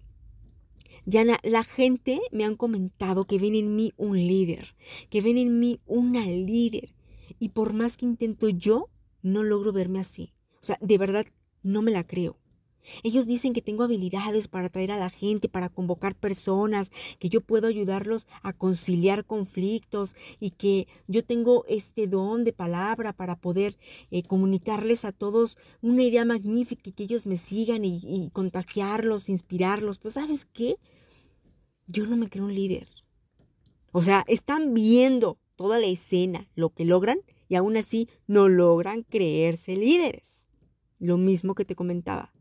Yana, 1.05 1.40
la 1.42 1.64
gente 1.64 2.20
me 2.31 2.44
han 2.44 2.55
comentado 2.55 3.25
que 3.25 3.40
ven 3.40 3.57
en 3.57 3.75
mí 3.75 3.92
un 3.96 4.16
líder, 4.16 4.77
que 5.11 5.20
ven 5.20 5.37
en 5.37 5.59
mí 5.59 5.81
una 5.87 6.25
líder. 6.25 6.94
Y 7.42 7.48
por 7.48 7.72
más 7.72 7.96
que 7.96 8.07
intento 8.07 8.48
yo, 8.50 8.88
no 9.20 9.42
logro 9.42 9.72
verme 9.72 9.98
así. 9.98 10.33
O 10.61 10.64
sea, 10.64 10.78
de 10.81 10.96
verdad, 10.96 11.26
no 11.64 11.83
me 11.83 11.90
la 11.90 12.07
creo. 12.07 12.38
Ellos 13.02 13.26
dicen 13.26 13.52
que 13.52 13.61
tengo 13.61 13.83
habilidades 13.83 14.46
para 14.46 14.68
atraer 14.68 14.92
a 14.92 14.96
la 14.96 15.11
gente, 15.11 15.48
para 15.48 15.68
convocar 15.68 16.14
personas, 16.14 16.92
que 17.18 17.28
yo 17.31 17.40
puedo 17.40 17.66
ayudarlos 17.66 18.28
a 18.44 18.52
conciliar 18.52 19.24
conflictos 19.24 20.14
y 20.38 20.50
que 20.50 20.87
yo 21.09 21.24
tengo 21.24 21.64
este 21.66 22.07
don 22.07 22.44
de 22.44 22.52
palabra 22.52 23.12
para 23.12 23.35
poder 23.35 23.76
eh, 24.12 24.22
comunicarles 24.22 25.05
a 25.05 25.11
todos 25.11 25.59
una 25.81 26.05
idea 26.05 26.24
magnífica 26.24 26.90
y 26.90 26.92
que 26.92 27.02
ellos 27.02 27.26
me 27.26 27.38
sigan 27.38 27.85
y, 27.85 27.98
y 28.05 28.31
contagiarlos, 28.31 29.28
inspirarlos. 29.28 29.98
Pues 29.98 30.14
sabes 30.14 30.44
qué? 30.44 30.76
Yo 31.88 32.07
no 32.07 32.16
me 32.16 32.28
creo 32.28 32.44
un 32.44 32.55
líder. 32.55 32.87
O 33.90 34.00
sea, 34.00 34.22
están 34.28 34.74
viendo 34.74 35.41
toda 35.62 35.79
la 35.79 35.87
escena, 35.87 36.48
lo 36.57 36.70
que 36.70 36.85
logran 36.85 37.20
y 37.48 37.55
aún 37.55 37.77
así 37.77 38.09
no 38.27 38.48
logran 38.48 39.05
creerse 39.05 39.77
líderes. 39.77 40.48
Lo 40.98 41.18
mismo 41.18 41.55
que 41.55 41.64
te 41.64 41.77
comentaba 41.77 42.33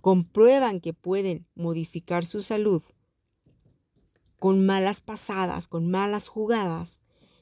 comprueban 0.00 0.80
que 0.80 0.94
pueden 0.94 1.48
modificar 1.56 2.24
su 2.24 2.40
salud 2.40 2.82
con 4.38 4.64
malas 4.64 5.00
pasadas, 5.00 5.66
con 5.66 5.90
malas 5.90 6.28
jugadas, 6.28 7.00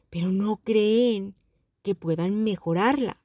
pero 0.08 0.32
no 0.32 0.56
creen 0.64 1.36
que 1.82 1.94
puedan 1.94 2.42
mejorarla. 2.42 3.20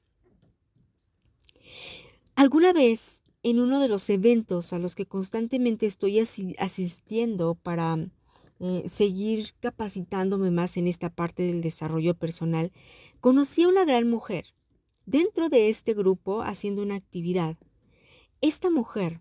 Alguna 2.36 2.74
vez, 2.74 3.24
en 3.42 3.58
uno 3.58 3.80
de 3.80 3.88
los 3.88 4.10
eventos 4.10 4.74
a 4.74 4.78
los 4.78 4.94
que 4.94 5.06
constantemente 5.06 5.86
estoy 5.86 6.18
asistiendo 6.18 7.54
para 7.54 8.10
eh, 8.60 8.84
seguir 8.88 9.54
capacitándome 9.60 10.50
más 10.50 10.76
en 10.76 10.86
esta 10.86 11.10
parte 11.10 11.42
del 11.42 11.60
desarrollo 11.60 12.14
personal, 12.14 12.72
conocí 13.20 13.62
a 13.62 13.68
una 13.68 13.84
gran 13.84 14.08
mujer 14.08 14.46
dentro 15.06 15.48
de 15.48 15.68
este 15.68 15.94
grupo 15.94 16.42
haciendo 16.42 16.82
una 16.82 16.96
actividad. 16.96 17.56
Esta 18.40 18.70
mujer 18.70 19.20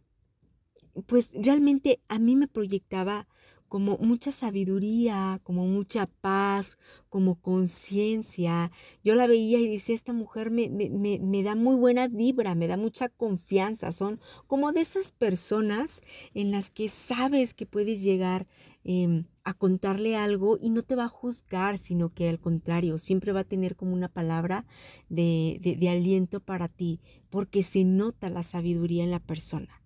pues 1.07 1.31
realmente 1.33 2.01
a 2.07 2.19
mí 2.19 2.35
me 2.35 2.47
proyectaba 2.47 3.27
como 3.67 3.97
mucha 3.97 4.31
sabiduría, 4.31 5.39
como 5.41 5.65
mucha 5.65 6.05
paz, 6.05 6.77
como 7.09 7.41
conciencia. 7.41 8.71
Yo 9.03 9.15
la 9.15 9.25
veía 9.25 9.59
y 9.59 9.67
decía, 9.67 9.95
esta 9.95 10.13
mujer 10.13 10.51
me, 10.51 10.69
me, 10.69 11.17
me, 11.17 11.41
da 11.41 11.55
muy 11.55 11.75
buena 11.75 12.07
vibra, 12.07 12.53
me 12.53 12.67
da 12.67 12.77
mucha 12.77 13.09
confianza. 13.09 13.91
Son 13.91 14.19
como 14.45 14.73
de 14.73 14.81
esas 14.81 15.11
personas 15.11 16.01
en 16.35 16.51
las 16.51 16.69
que 16.69 16.87
sabes 16.87 17.55
que 17.55 17.65
puedes 17.65 18.03
llegar 18.03 18.45
em, 18.83 19.25
a 19.43 19.53
contarle 19.53 20.15
algo 20.15 20.57
y 20.61 20.69
no 20.69 20.83
te 20.83 20.95
va 20.95 21.05
a 21.05 21.09
juzgar, 21.09 21.77
sino 21.77 22.13
que 22.13 22.29
al 22.29 22.39
contrario, 22.39 22.97
siempre 22.97 23.31
va 23.31 23.41
a 23.41 23.45
tener 23.45 23.75
como 23.75 23.93
una 23.93 24.09
palabra 24.09 24.65
de, 25.09 25.77
de 25.79 25.89
aliento 25.89 26.39
para 26.39 26.67
ti, 26.67 26.99
porque 27.29 27.63
se 27.63 27.83
nota 27.83 28.29
la 28.29 28.43
sabiduría 28.43 29.03
en 29.03 29.11
la 29.11 29.19
persona 29.19 29.83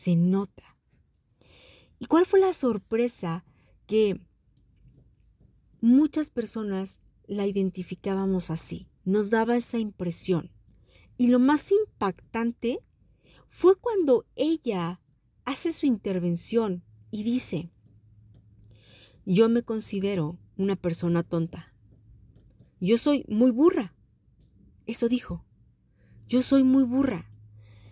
se 0.00 0.16
nota. 0.16 0.78
¿Y 1.98 2.06
cuál 2.06 2.24
fue 2.24 2.40
la 2.40 2.54
sorpresa? 2.54 3.44
Que 3.86 4.18
muchas 5.80 6.30
personas 6.30 7.00
la 7.26 7.46
identificábamos 7.46 8.50
así, 8.50 8.88
nos 9.04 9.30
daba 9.30 9.56
esa 9.56 9.78
impresión. 9.78 10.50
Y 11.18 11.28
lo 11.28 11.38
más 11.38 11.70
impactante 11.70 12.80
fue 13.46 13.76
cuando 13.76 14.24
ella 14.36 15.02
hace 15.44 15.72
su 15.72 15.84
intervención 15.84 16.82
y 17.10 17.22
dice, 17.22 17.70
yo 19.32 19.48
me 19.48 19.62
considero 19.62 20.40
una 20.56 20.74
persona 20.74 21.22
tonta. 21.22 21.72
Yo 22.80 22.98
soy 22.98 23.24
muy 23.28 23.52
burra. 23.52 23.94
Eso 24.86 25.08
dijo. 25.08 25.44
Yo 26.26 26.42
soy 26.42 26.64
muy 26.64 26.82
burra. 26.82 27.30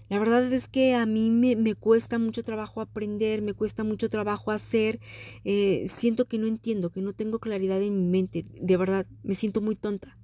La 0.08 0.18
verdad 0.18 0.52
es 0.52 0.66
que 0.66 0.96
a 0.96 1.06
mí 1.06 1.30
me, 1.30 1.74
cuesta 1.76 2.18
mucho 2.18 2.42
trabajo 2.42 2.80
aprender, 2.80 3.40
me 3.40 3.54
cuesta 3.54 3.84
mucho 3.84 4.08
trabajo 4.08 4.50
hacer, 4.50 4.98
eh, 5.44 5.84
siento 5.86 6.24
que 6.24 6.38
no 6.38 6.48
entiendo, 6.48 6.90
que 6.90 7.02
no 7.02 7.12
tengo 7.12 7.38
claridad 7.38 7.80
en 7.82 7.96
mi 7.96 8.06
mente, 8.10 8.44
de 8.60 8.76
verdad, 8.76 9.06
me 9.22 9.36
siento 9.36 9.60
muy 9.60 9.76
tonta. 9.76 10.18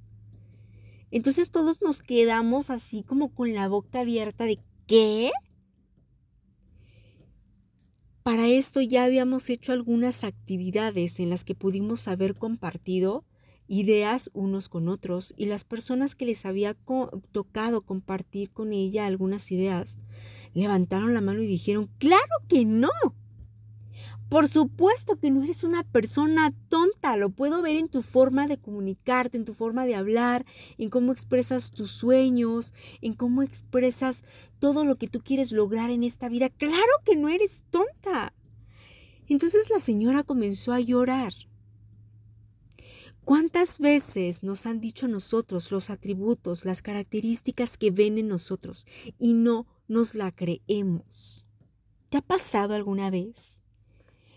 Entonces 1.13 1.53
todos 1.53 1.81
nos 1.81 2.03
quedamos 2.03 2.71
así 2.71 3.05
como 3.05 3.33
con 3.33 3.55
la 3.55 3.69
boca 3.69 4.01
abierta 4.01 4.47
de 4.47 4.59
¿qué? 4.89 5.31
Para 8.25 8.49
esto 8.49 8.81
ya 8.81 9.05
habíamos 9.05 9.51
hecho 9.51 9.73
algunas 9.73 10.25
actividades 10.25 11.21
en 11.21 11.29
las 11.29 11.45
que 11.45 11.55
pudimos 11.55 12.09
haber 12.09 12.35
compartido 12.35 13.23
ideas 13.69 14.31
unos 14.33 14.71
con 14.71 14.89
otros 14.89 15.35
y 15.37 15.45
las 15.45 15.65
personas 15.65 16.15
que 16.15 16.25
les 16.25 16.47
había 16.47 16.75
tocado 17.33 17.83
compartir 17.83 18.51
con 18.51 18.73
ella 18.73 19.05
algunas 19.05 19.53
ideas 19.53 19.99
levantaron 20.55 21.13
la 21.13 21.21
mano 21.21 21.43
y 21.43 21.47
dijeron, 21.47 21.91
claro 21.99 22.23
que 22.49 22.65
no. 22.65 22.89
Por 24.35 24.49
supuesto 24.49 25.15
que 25.21 25.31
no 25.31 25.45
eres 25.45 25.63
una 25.63 25.85
persona 25.85 26.53
tonta, 26.69 27.17
lo 27.17 27.31
puedo 27.31 27.63
ver 27.63 27.77
en 27.77 27.89
tu 27.89 28.03
forma 28.03 28.49
de 28.49 28.59
comunicarte, 28.59 29.37
en 29.37 29.45
tu 29.45 29.55
forma 29.55 29.87
de 29.87 29.95
hablar, 29.95 30.45
en 30.77 30.91
cómo 30.91 31.13
expresas 31.13 31.71
tus 31.71 31.93
sueños, 31.93 32.75
en 33.01 33.13
cómo 33.13 33.45
expresas 33.45 34.25
todo 34.59 34.85
lo 34.85 34.97
que 34.97 35.07
tú 35.07 35.21
quieres 35.21 35.53
lograr 35.53 35.91
en 35.91 36.03
esta 36.03 36.29
vida. 36.29 36.51
Claro 36.51 36.83
que 37.05 37.15
no 37.15 37.29
eres 37.29 37.65
tonta. 37.71 38.35
Entonces 39.29 39.71
la 39.71 39.79
señora 39.79 40.25
comenzó 40.25 40.73
a 40.73 40.81
llorar 40.81 41.33
¿Cuántas 43.25 43.79
veces 43.79 44.43
nos 44.43 44.67
han 44.67 44.81
dicho 44.81 45.07
a 45.07 45.11
nosotros 45.11 45.71
los 45.71 45.91
atributos, 45.91 46.65
las 46.65 46.83
características 46.83 47.79
que 47.79 47.93
ven 47.93 48.19
en 48.19 48.27
nosotros 48.27 48.85
y 49.17 49.35
no 49.35 49.69
nos 49.87 50.17
la 50.17 50.33
creemos? 50.33 51.47
¿Te 52.09 52.17
ha 52.17 52.21
pasado 52.21 52.75
alguna 52.75 53.11
vez? 53.11 53.61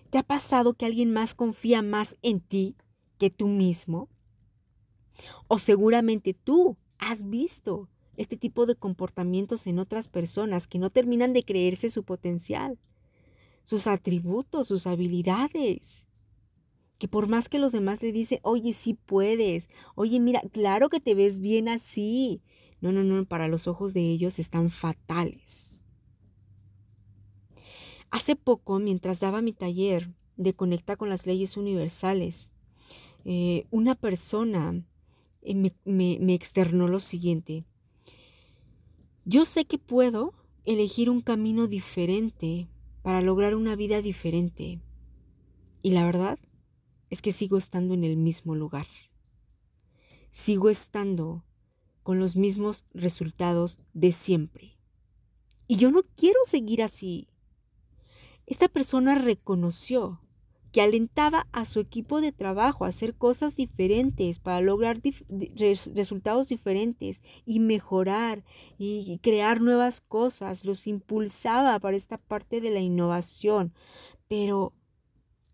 ¿Te 0.09 0.17
ha 0.17 0.23
pasado 0.23 0.73
que 0.73 0.85
alguien 0.85 1.11
más 1.11 1.33
confía 1.33 1.81
más 1.81 2.15
en 2.21 2.39
ti 2.39 2.75
que 3.17 3.29
tú 3.29 3.47
mismo? 3.47 4.09
O 5.47 5.57
seguramente 5.57 6.33
tú 6.33 6.77
has 6.97 7.29
visto 7.29 7.89
este 8.15 8.37
tipo 8.37 8.65
de 8.65 8.75
comportamientos 8.75 9.67
en 9.67 9.79
otras 9.79 10.07
personas 10.07 10.67
que 10.67 10.79
no 10.79 10.89
terminan 10.89 11.33
de 11.33 11.43
creerse 11.43 11.89
su 11.89 12.03
potencial, 12.03 12.79
sus 13.63 13.87
atributos, 13.87 14.67
sus 14.67 14.87
habilidades 14.87 16.07
que 16.97 17.07
por 17.07 17.27
más 17.27 17.49
que 17.49 17.59
los 17.59 17.71
demás 17.71 18.01
le 18.01 18.11
dicen, 18.11 18.39
oye, 18.41 18.73
sí 18.73 18.95
puedes, 18.95 19.69
oye, 19.95 20.19
mira, 20.19 20.41
claro 20.51 20.89
que 20.89 20.99
te 20.99 21.15
ves 21.15 21.39
bien 21.39 21.69
así. 21.69 22.41
No, 22.81 22.91
no, 22.91 23.03
no, 23.03 23.25
para 23.25 23.47
los 23.47 23.67
ojos 23.67 23.93
de 23.93 24.01
ellos 24.01 24.39
están 24.39 24.69
fatales. 24.69 25.85
Hace 28.11 28.35
poco, 28.35 28.79
mientras 28.79 29.19
daba 29.19 29.41
mi 29.41 29.53
taller 29.53 30.13
de 30.37 30.53
Conecta 30.53 30.95
con 30.95 31.09
las 31.09 31.25
Leyes 31.25 31.57
Universales, 31.57 32.53
eh, 33.25 33.65
una 33.71 33.95
persona 33.95 34.83
eh, 35.41 35.55
me, 35.55 35.73
me 35.85 36.33
externó 36.33 36.87
lo 36.87 36.99
siguiente. 36.99 37.65
Yo 39.25 39.45
sé 39.45 39.65
que 39.65 39.77
puedo 39.77 40.33
elegir 40.63 41.09
un 41.09 41.21
camino 41.21 41.67
diferente 41.67 42.69
para 43.01 43.21
lograr 43.21 43.55
una 43.55 43.75
vida 43.75 44.01
diferente. 44.01 44.81
Y 45.81 45.91
la 45.91 46.05
verdad 46.05 46.39
es 47.09 47.21
que 47.21 47.31
sigo 47.31 47.57
estando 47.57 47.93
en 47.93 48.03
el 48.03 48.17
mismo 48.17 48.55
lugar. 48.55 48.87
Sigo 50.29 50.69
estando 50.69 51.45
con 52.03 52.19
los 52.19 52.35
mismos 52.35 52.85
resultados 52.93 53.79
de 53.93 54.11
siempre. 54.11 54.77
Y 55.67 55.77
yo 55.77 55.91
no 55.91 56.03
quiero 56.15 56.39
seguir 56.45 56.83
así. 56.83 57.27
Esta 58.47 58.69
persona 58.69 59.13
reconoció 59.15 60.21
que 60.71 60.81
alentaba 60.81 61.47
a 61.51 61.65
su 61.65 61.81
equipo 61.81 62.21
de 62.21 62.31
trabajo 62.31 62.85
a 62.85 62.89
hacer 62.89 63.13
cosas 63.13 63.57
diferentes 63.57 64.39
para 64.39 64.61
lograr 64.61 65.01
resultados 65.93 66.47
diferentes 66.47 67.21
y 67.45 67.59
mejorar 67.59 68.45
y 68.77 69.19
crear 69.21 69.59
nuevas 69.59 69.99
cosas, 69.99 70.63
los 70.63 70.87
impulsaba 70.87 71.77
para 71.79 71.97
esta 71.97 72.17
parte 72.17 72.61
de 72.61 72.71
la 72.71 72.79
innovación, 72.79 73.73
pero 74.29 74.73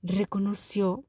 reconoció 0.03 1.03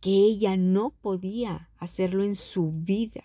que 0.00 0.10
ella 0.10 0.56
no 0.56 0.90
podía 0.90 1.70
hacerlo 1.78 2.22
en 2.22 2.36
su 2.36 2.70
vida, 2.70 3.24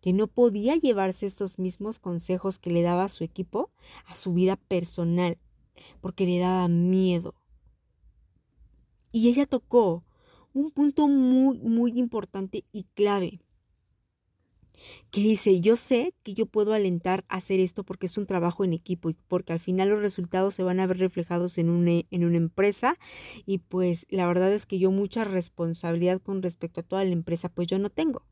que 0.00 0.12
no 0.12 0.28
podía 0.28 0.76
llevarse 0.76 1.26
estos 1.26 1.58
mismos 1.58 1.98
consejos 1.98 2.60
que 2.60 2.70
le 2.70 2.82
daba 2.82 3.04
a 3.04 3.08
su 3.08 3.24
equipo 3.24 3.70
a 4.06 4.14
su 4.14 4.34
vida 4.34 4.54
personal, 4.56 5.38
porque 6.00 6.26
le 6.26 6.38
daba 6.38 6.68
miedo. 6.68 7.34
Y 9.12 9.28
ella 9.28 9.46
tocó 9.46 10.04
un 10.52 10.70
punto 10.70 11.08
muy, 11.08 11.58
muy 11.58 11.98
importante 11.98 12.64
y 12.72 12.84
clave 12.94 13.40
que 15.10 15.20
dice, 15.20 15.60
yo 15.60 15.76
sé 15.76 16.14
que 16.22 16.34
yo 16.34 16.46
puedo 16.46 16.72
alentar 16.72 17.24
a 17.28 17.36
hacer 17.36 17.60
esto 17.60 17.84
porque 17.84 18.06
es 18.06 18.18
un 18.18 18.26
trabajo 18.26 18.64
en 18.64 18.72
equipo 18.72 19.10
y 19.10 19.16
porque 19.28 19.52
al 19.52 19.60
final 19.60 19.88
los 19.90 20.00
resultados 20.00 20.54
se 20.54 20.62
van 20.62 20.80
a 20.80 20.86
ver 20.86 20.98
reflejados 20.98 21.58
en 21.58 21.70
una, 21.70 22.02
en 22.10 22.24
una 22.24 22.36
empresa 22.36 22.98
y 23.46 23.58
pues 23.58 24.06
la 24.10 24.26
verdad 24.26 24.52
es 24.52 24.66
que 24.66 24.78
yo 24.78 24.90
mucha 24.90 25.24
responsabilidad 25.24 26.20
con 26.20 26.42
respecto 26.42 26.80
a 26.80 26.84
toda 26.84 27.04
la 27.04 27.12
empresa 27.12 27.48
pues 27.48 27.68
yo 27.68 27.78
no 27.78 27.90
tengo. 27.90 28.24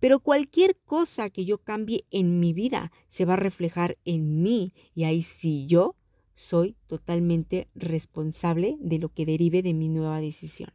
Pero 0.00 0.20
cualquier 0.20 0.76
cosa 0.76 1.28
que 1.28 1.44
yo 1.44 1.58
cambie 1.58 2.06
en 2.10 2.40
mi 2.40 2.52
vida 2.52 2.90
se 3.06 3.26
va 3.26 3.34
a 3.34 3.36
reflejar 3.36 3.98
en 4.04 4.42
mí 4.42 4.72
y 4.94 5.04
ahí 5.04 5.22
sí 5.22 5.66
yo 5.66 5.94
soy 6.38 6.76
totalmente 6.86 7.68
responsable 7.74 8.76
de 8.78 9.00
lo 9.00 9.08
que 9.08 9.26
derive 9.26 9.60
de 9.60 9.74
mi 9.74 9.88
nueva 9.88 10.20
decisión. 10.20 10.70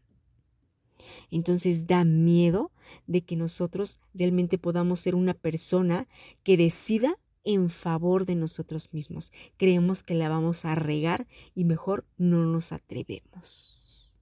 Entonces 1.31 1.87
da 1.87 2.03
miedo 2.03 2.73
de 3.07 3.21
que 3.21 3.37
nosotros 3.37 4.01
realmente 4.13 4.57
podamos 4.57 4.99
ser 4.99 5.15
una 5.15 5.33
persona 5.33 6.09
que 6.43 6.57
decida 6.57 7.17
en 7.45 7.69
favor 7.69 8.25
de 8.25 8.35
nosotros 8.35 8.91
mismos. 8.91 9.31
Creemos 9.55 10.03
que 10.03 10.15
la 10.15 10.27
vamos 10.27 10.65
a 10.65 10.75
regar 10.75 11.27
y 11.55 11.63
mejor 11.63 12.05
no 12.17 12.43
nos 12.43 12.73
atrevemos. 12.73 14.13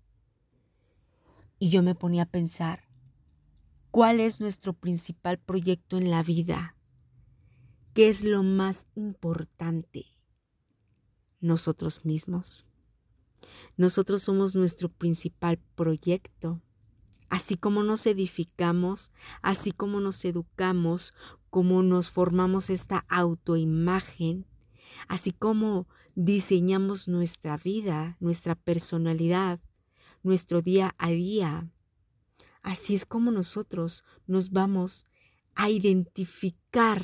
Y 1.58 1.70
yo 1.70 1.82
me 1.82 1.96
ponía 1.96 2.24
a 2.24 2.30
pensar, 2.30 2.88
¿cuál 3.90 4.20
es 4.20 4.42
nuestro 4.42 4.74
principal 4.74 5.40
proyecto 5.40 5.98
en 5.98 6.12
la 6.12 6.22
vida? 6.22 6.76
¿Qué 7.96 8.10
es 8.10 8.24
lo 8.24 8.44
más 8.44 8.88
importante? 8.94 10.11
Nosotros 11.42 12.06
mismos. 12.06 12.68
Nosotros 13.78 14.24
somos 14.24 14.56
nuestro 14.56 14.90
principal 14.90 15.60
proyecto. 15.76 16.62
Así 17.30 17.56
como 17.56 17.84
nos 17.84 18.06
edificamos, 18.06 19.12
así 19.42 19.72
como 19.72 20.00
nos 20.00 20.24
educamos, 20.26 21.14
como 21.50 21.82
nos 21.82 22.10
formamos 22.10 22.70
esta 22.70 23.06
autoimagen, 23.10 24.46
así 25.08 25.32
como 25.32 25.88
diseñamos 26.16 27.08
nuestra 27.08 27.58
vida, 27.58 28.18
nuestra 28.20 28.56
personalidad, 28.56 29.60
nuestro 30.24 30.62
día 30.62 30.94
a 30.98 31.10
día. 31.10 31.72
Así 32.62 32.96
es 32.96 33.06
como 33.06 33.32
nosotros 33.32 34.04
nos 34.28 34.52
vamos 34.52 35.06
a 35.56 35.70
identificar 35.70 37.04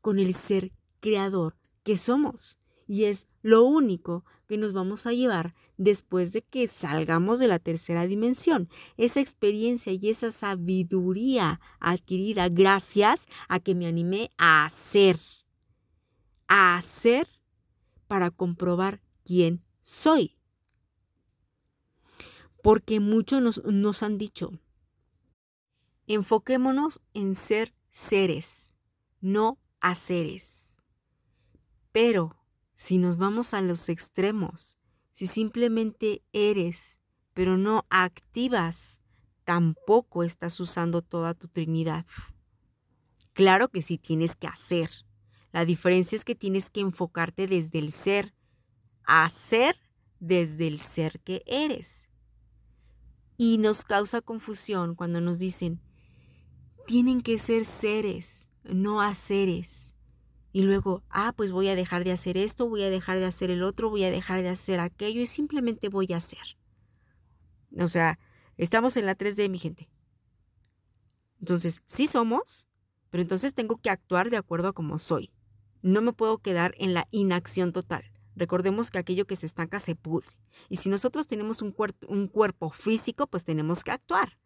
con 0.00 0.18
el 0.18 0.34
ser 0.34 0.72
creador 1.00 1.56
que 1.82 1.96
somos. 1.96 2.58
Y 2.88 3.04
es 3.04 3.28
lo 3.42 3.62
único 3.64 4.24
que 4.48 4.56
nos 4.56 4.72
vamos 4.72 5.06
a 5.06 5.12
llevar 5.12 5.54
después 5.76 6.32
de 6.32 6.42
que 6.42 6.66
salgamos 6.66 7.38
de 7.38 7.46
la 7.46 7.58
tercera 7.58 8.06
dimensión. 8.06 8.68
Esa 8.96 9.20
experiencia 9.20 9.92
y 9.92 10.08
esa 10.08 10.32
sabiduría 10.32 11.60
adquirida 11.78 12.48
gracias 12.48 13.26
a 13.46 13.60
que 13.60 13.74
me 13.74 13.86
animé 13.86 14.30
a 14.38 14.64
hacer. 14.64 15.20
A 16.48 16.76
hacer 16.76 17.28
para 18.08 18.30
comprobar 18.30 19.02
quién 19.22 19.62
soy. 19.82 20.38
Porque 22.62 23.00
muchos 23.00 23.42
nos, 23.42 23.62
nos 23.64 24.02
han 24.02 24.16
dicho, 24.16 24.58
enfoquémonos 26.06 27.02
en 27.12 27.34
ser 27.34 27.74
seres, 27.88 28.74
no 29.20 29.58
haceres. 29.80 30.78
Pero 31.92 32.37
si 32.78 32.98
nos 32.98 33.16
vamos 33.16 33.54
a 33.54 33.60
los 33.60 33.88
extremos, 33.88 34.78
si 35.10 35.26
simplemente 35.26 36.22
eres, 36.32 37.00
pero 37.34 37.58
no 37.58 37.84
activas, 37.90 39.00
tampoco 39.42 40.22
estás 40.22 40.60
usando 40.60 41.02
toda 41.02 41.34
tu 41.34 41.48
Trinidad. 41.48 42.06
Claro 43.32 43.68
que 43.68 43.82
sí 43.82 43.98
tienes 43.98 44.36
que 44.36 44.46
hacer. 44.46 44.90
La 45.50 45.64
diferencia 45.64 46.14
es 46.14 46.24
que 46.24 46.36
tienes 46.36 46.70
que 46.70 46.78
enfocarte 46.78 47.48
desde 47.48 47.80
el 47.80 47.90
ser, 47.90 48.32
hacer 49.02 49.74
desde 50.20 50.68
el 50.68 50.78
ser 50.78 51.18
que 51.18 51.42
eres. 51.46 52.10
Y 53.36 53.58
nos 53.58 53.82
causa 53.82 54.20
confusión 54.20 54.94
cuando 54.94 55.20
nos 55.20 55.40
dicen, 55.40 55.82
tienen 56.86 57.22
que 57.22 57.38
ser 57.38 57.64
seres, 57.64 58.48
no 58.62 59.02
haceres 59.02 59.96
y 60.58 60.62
luego, 60.62 61.04
ah, 61.08 61.34
pues 61.36 61.52
voy 61.52 61.68
a 61.68 61.76
dejar 61.76 62.02
de 62.02 62.10
hacer 62.10 62.36
esto, 62.36 62.68
voy 62.68 62.82
a 62.82 62.90
dejar 62.90 63.20
de 63.20 63.26
hacer 63.26 63.48
el 63.48 63.62
otro, 63.62 63.90
voy 63.90 64.02
a 64.02 64.10
dejar 64.10 64.42
de 64.42 64.48
hacer 64.48 64.80
aquello 64.80 65.20
y 65.20 65.26
simplemente 65.26 65.88
voy 65.88 66.12
a 66.12 66.16
hacer. 66.16 66.58
O 67.78 67.86
sea, 67.86 68.18
estamos 68.56 68.96
en 68.96 69.06
la 69.06 69.16
3D, 69.16 69.48
mi 69.50 69.60
gente. 69.60 69.88
Entonces, 71.38 71.80
sí 71.86 72.08
somos, 72.08 72.66
pero 73.08 73.22
entonces 73.22 73.54
tengo 73.54 73.76
que 73.76 73.88
actuar 73.88 74.30
de 74.30 74.36
acuerdo 74.36 74.66
a 74.66 74.72
como 74.72 74.98
soy. 74.98 75.30
No 75.82 76.02
me 76.02 76.12
puedo 76.12 76.38
quedar 76.38 76.74
en 76.78 76.92
la 76.92 77.06
inacción 77.12 77.72
total. 77.72 78.10
Recordemos 78.34 78.90
que 78.90 78.98
aquello 78.98 79.28
que 79.28 79.36
se 79.36 79.46
estanca 79.46 79.78
se 79.78 79.94
pudre. 79.94 80.30
Y 80.68 80.78
si 80.78 80.88
nosotros 80.88 81.28
tenemos 81.28 81.62
un, 81.62 81.72
un 82.08 82.26
cuerpo 82.26 82.70
físico, 82.70 83.28
pues 83.28 83.44
tenemos 83.44 83.84
que 83.84 83.92
actuar. 83.92 84.40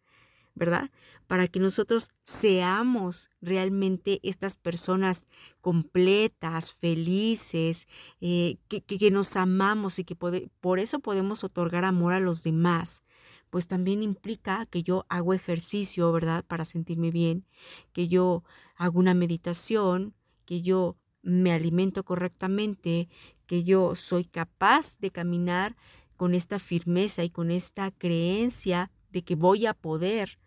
¿Verdad? 0.55 0.91
Para 1.27 1.47
que 1.47 1.59
nosotros 1.59 2.09
seamos 2.21 3.29
realmente 3.41 4.19
estas 4.23 4.57
personas 4.57 5.27
completas, 5.61 6.71
felices, 6.71 7.87
eh, 8.21 8.57
que, 8.67 9.11
nos 9.11 9.35
amamos 9.35 9.99
y 9.99 10.03
que 10.03 10.15
por 10.15 10.79
eso 10.79 10.99
podemos 10.99 11.43
otorgar 11.43 11.85
amor 11.85 12.13
a 12.13 12.19
los 12.19 12.43
demás. 12.43 13.03
Pues 13.49 13.67
también 13.67 14.01
implica 14.01 14.65
que 14.65 14.83
yo 14.83 15.05
hago 15.09 15.33
ejercicio, 15.33 16.11
¿verdad? 16.11 16.43
Para 16.45 16.65
sentirme 16.65 17.11
bien, 17.11 17.45
que 17.91 18.07
yo 18.07 18.43
hago 18.75 18.99
una 18.99 19.13
meditación, 19.13 20.15
que 20.45 20.61
yo 20.61 20.97
me 21.21 21.51
alimento 21.51 22.03
correctamente, 22.03 23.09
que 23.45 23.63
yo 23.63 23.95
soy 23.95 24.25
capaz 24.25 24.97
de 24.99 25.11
caminar 25.11 25.75
con 26.17 26.35
esta 26.35 26.59
firmeza 26.59 27.23
y 27.23 27.29
con 27.29 27.51
esta 27.51 27.91
creencia 27.91 28.91
de 29.11 29.23
que 29.23 29.35
voy 29.35 29.65
a 29.65 29.73
poder 29.73 30.39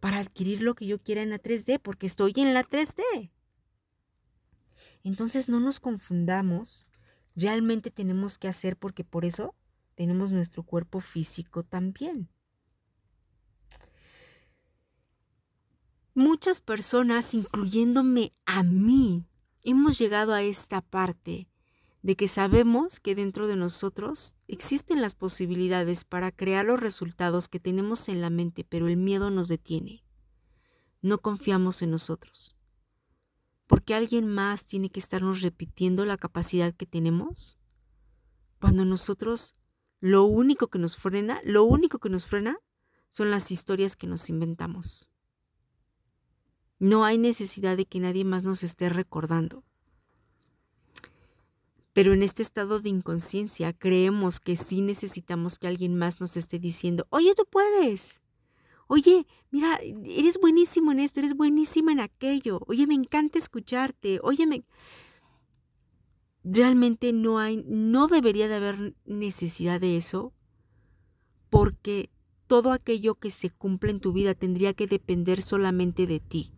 para 0.00 0.18
adquirir 0.18 0.62
lo 0.62 0.74
que 0.74 0.86
yo 0.86 0.98
quiera 0.98 1.22
en 1.22 1.30
la 1.30 1.38
3D, 1.38 1.80
porque 1.80 2.06
estoy 2.06 2.32
en 2.36 2.54
la 2.54 2.64
3D. 2.64 3.30
Entonces 5.02 5.48
no 5.48 5.60
nos 5.60 5.80
confundamos, 5.80 6.86
realmente 7.34 7.90
tenemos 7.90 8.38
que 8.38 8.48
hacer 8.48 8.76
porque 8.76 9.04
por 9.04 9.24
eso 9.24 9.54
tenemos 9.94 10.32
nuestro 10.32 10.62
cuerpo 10.62 11.00
físico 11.00 11.64
también. 11.64 12.28
Muchas 16.14 16.60
personas, 16.60 17.32
incluyéndome 17.34 18.32
a 18.44 18.64
mí, 18.64 19.24
hemos 19.62 19.98
llegado 19.98 20.34
a 20.34 20.42
esta 20.42 20.80
parte 20.80 21.48
de 22.08 22.16
que 22.16 22.26
sabemos 22.26 23.00
que 23.00 23.14
dentro 23.14 23.46
de 23.46 23.56
nosotros 23.56 24.34
existen 24.46 25.02
las 25.02 25.14
posibilidades 25.14 26.06
para 26.06 26.32
crear 26.32 26.64
los 26.64 26.80
resultados 26.80 27.48
que 27.48 27.60
tenemos 27.60 28.08
en 28.08 28.22
la 28.22 28.30
mente, 28.30 28.64
pero 28.64 28.86
el 28.86 28.96
miedo 28.96 29.28
nos 29.28 29.48
detiene. 29.48 30.06
No 31.02 31.18
confiamos 31.18 31.82
en 31.82 31.90
nosotros. 31.90 32.56
¿Porque 33.66 33.92
alguien 33.92 34.26
más 34.26 34.64
tiene 34.64 34.88
que 34.88 35.00
estarnos 35.00 35.42
repitiendo 35.42 36.06
la 36.06 36.16
capacidad 36.16 36.72
que 36.72 36.86
tenemos? 36.86 37.58
Cuando 38.58 38.86
nosotros 38.86 39.52
lo 40.00 40.24
único 40.24 40.68
que 40.68 40.78
nos 40.78 40.96
frena, 40.96 41.42
lo 41.44 41.64
único 41.64 41.98
que 41.98 42.08
nos 42.08 42.24
frena 42.24 42.58
son 43.10 43.30
las 43.30 43.50
historias 43.50 43.96
que 43.96 44.06
nos 44.06 44.30
inventamos. 44.30 45.10
No 46.78 47.04
hay 47.04 47.18
necesidad 47.18 47.76
de 47.76 47.84
que 47.84 48.00
nadie 48.00 48.24
más 48.24 48.44
nos 48.44 48.62
esté 48.62 48.88
recordando. 48.88 49.67
Pero 51.98 52.12
en 52.12 52.22
este 52.22 52.44
estado 52.44 52.78
de 52.78 52.90
inconsciencia 52.90 53.72
creemos 53.72 54.38
que 54.38 54.54
sí 54.54 54.82
necesitamos 54.82 55.58
que 55.58 55.66
alguien 55.66 55.98
más 55.98 56.20
nos 56.20 56.36
esté 56.36 56.60
diciendo, 56.60 57.08
oye, 57.10 57.34
tú 57.34 57.44
puedes. 57.50 58.22
Oye, 58.86 59.26
mira, 59.50 59.80
eres 60.04 60.38
buenísimo 60.40 60.92
en 60.92 61.00
esto, 61.00 61.18
eres 61.18 61.34
buenísima 61.34 61.90
en 61.90 61.98
aquello. 61.98 62.60
Oye, 62.68 62.86
me 62.86 62.94
encanta 62.94 63.36
escucharte. 63.38 64.20
Oye, 64.22 64.46
me... 64.46 64.62
Realmente 66.44 67.12
no 67.12 67.40
hay, 67.40 67.64
no 67.66 68.06
debería 68.06 68.46
de 68.46 68.54
haber 68.54 68.94
necesidad 69.04 69.80
de 69.80 69.96
eso 69.96 70.32
porque 71.50 72.10
todo 72.46 72.70
aquello 72.70 73.16
que 73.16 73.32
se 73.32 73.50
cumple 73.50 73.90
en 73.90 73.98
tu 73.98 74.12
vida 74.12 74.36
tendría 74.36 74.72
que 74.72 74.86
depender 74.86 75.42
solamente 75.42 76.06
de 76.06 76.20
ti. 76.20 76.52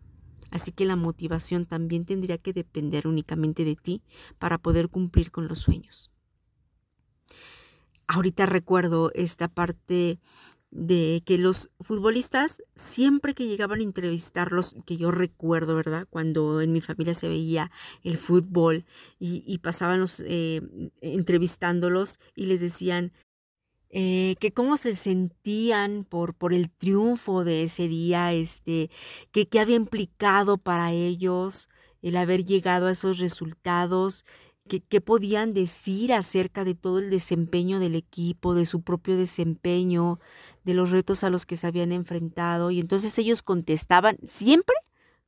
Así 0.51 0.71
que 0.71 0.85
la 0.85 0.95
motivación 0.95 1.65
también 1.65 2.05
tendría 2.05 2.37
que 2.37 2.53
depender 2.53 3.07
únicamente 3.07 3.65
de 3.65 3.75
ti 3.75 4.03
para 4.37 4.59
poder 4.59 4.89
cumplir 4.89 5.31
con 5.31 5.47
los 5.47 5.59
sueños. 5.59 6.11
Ahorita 8.07 8.45
recuerdo 8.45 9.11
esta 9.15 9.47
parte 9.47 10.19
de 10.71 11.21
que 11.25 11.37
los 11.37 11.69
futbolistas, 11.81 12.63
siempre 12.75 13.33
que 13.33 13.47
llegaban 13.47 13.79
a 13.79 13.83
entrevistarlos, 13.83 14.75
que 14.85 14.97
yo 14.97 15.11
recuerdo, 15.11 15.75
¿verdad? 15.75 16.07
Cuando 16.09 16.61
en 16.61 16.71
mi 16.71 16.79
familia 16.79 17.13
se 17.13 17.27
veía 17.27 17.71
el 18.03 18.17
fútbol 18.17 18.85
y, 19.19 19.57
pasaban 19.59 19.99
los, 19.99 20.21
eh, 20.25 20.61
entrevistándolos 21.01 22.19
y 22.35 22.45
les 22.45 22.61
decían, 22.61 23.11
eh, 23.93 24.35
que 24.39 24.53
cómo 24.53 24.77
se 24.77 24.95
sentían 24.95 26.05
por, 26.05 26.33
por 26.33 26.53
el 26.53 26.69
triunfo 26.69 27.43
de 27.43 27.63
ese 27.63 27.87
día, 27.87 28.33
este, 28.33 28.89
que 29.31 29.47
qué 29.47 29.59
había 29.59 29.75
implicado 29.75 30.57
para 30.57 30.91
ellos 30.93 31.69
el 32.01 32.15
haber 32.15 32.45
llegado 32.45 32.87
a 32.87 32.91
esos 32.91 33.19
resultados, 33.19 34.25
qué 34.79 35.01
podían 35.01 35.53
decir 35.53 36.13
acerca 36.13 36.63
de 36.63 36.75
todo 36.75 36.99
el 36.99 37.09
desempeño 37.09 37.79
del 37.79 37.95
equipo, 37.95 38.55
de 38.55 38.65
su 38.65 38.81
propio 38.81 39.17
desempeño, 39.17 40.19
de 40.63 40.73
los 40.73 40.91
retos 40.91 41.25
a 41.25 41.29
los 41.29 41.45
que 41.45 41.57
se 41.57 41.67
habían 41.67 41.91
enfrentado. 41.91 42.71
Y 42.71 42.79
entonces 42.79 43.17
ellos 43.17 43.41
contestaban, 43.41 44.17
siempre 44.23 44.75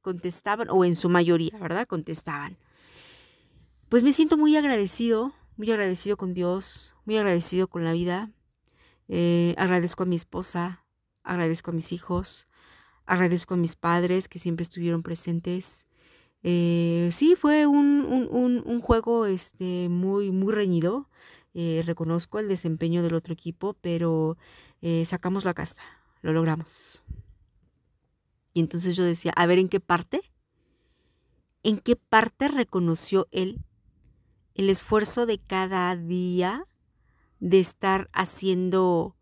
contestaban, 0.02 0.70
o 0.70 0.86
en 0.86 0.96
su 0.96 1.10
mayoría, 1.10 1.58
¿verdad? 1.60 1.88
Contestaban. 1.88 2.58
Pues 3.90 4.04
me 4.04 4.14
siento 4.14 4.38
muy 4.38 4.56
agradecido, 4.56 5.34
muy 5.58 5.70
agradecido 5.72 6.16
con 6.16 6.34
Dios, 6.34 6.94
muy 7.06 7.18
agradecido 7.18 7.68
con 7.68 7.84
la 7.84 7.92
vida. 7.92 8.32
Eh, 9.16 9.54
agradezco 9.60 10.02
a 10.02 10.06
mi 10.08 10.16
esposa, 10.16 10.88
agradezco 11.22 11.70
a 11.70 11.74
mis 11.76 11.92
hijos, 11.92 12.48
agradezco 13.06 13.54
a 13.54 13.58
mis 13.58 13.76
padres 13.76 14.28
que 14.28 14.40
siempre 14.40 14.64
estuvieron 14.64 15.04
presentes. 15.04 15.86
Eh, 16.42 17.10
sí, 17.12 17.36
fue 17.36 17.68
un, 17.68 18.08
un, 18.08 18.82
juego 18.82 19.28
este, 19.28 19.88
muy, 19.88 20.32
muy 20.32 20.52
reñido. 20.52 21.12
Eh, 21.54 21.84
reconozco 21.86 22.40
el 22.40 22.48
desempeño 22.48 23.04
del 23.04 23.14
otro 23.14 23.34
equipo, 23.34 23.76
pero 23.82 24.36
sacamos 25.06 25.46
la 25.46 25.54
casta, 25.54 25.84
lo 26.24 26.34
logramos. 26.34 27.04
Y 28.52 28.62
entonces 28.62 28.96
yo 28.96 29.04
decía, 29.04 29.32
a 29.36 29.46
ver, 29.46 29.60
¿en 29.60 29.70
qué 29.70 29.80
parte? 29.80 30.22
¿En 31.62 31.78
qué 31.78 31.96
parte 31.96 32.48
reconoció 32.48 33.28
él 33.32 33.64
el 34.56 34.72
esfuerzo 34.72 35.28
de 35.28 35.38
cada 35.38 35.96
día 35.96 36.66
de 37.44 37.60
estar 37.60 38.10
haciendo 38.14 39.18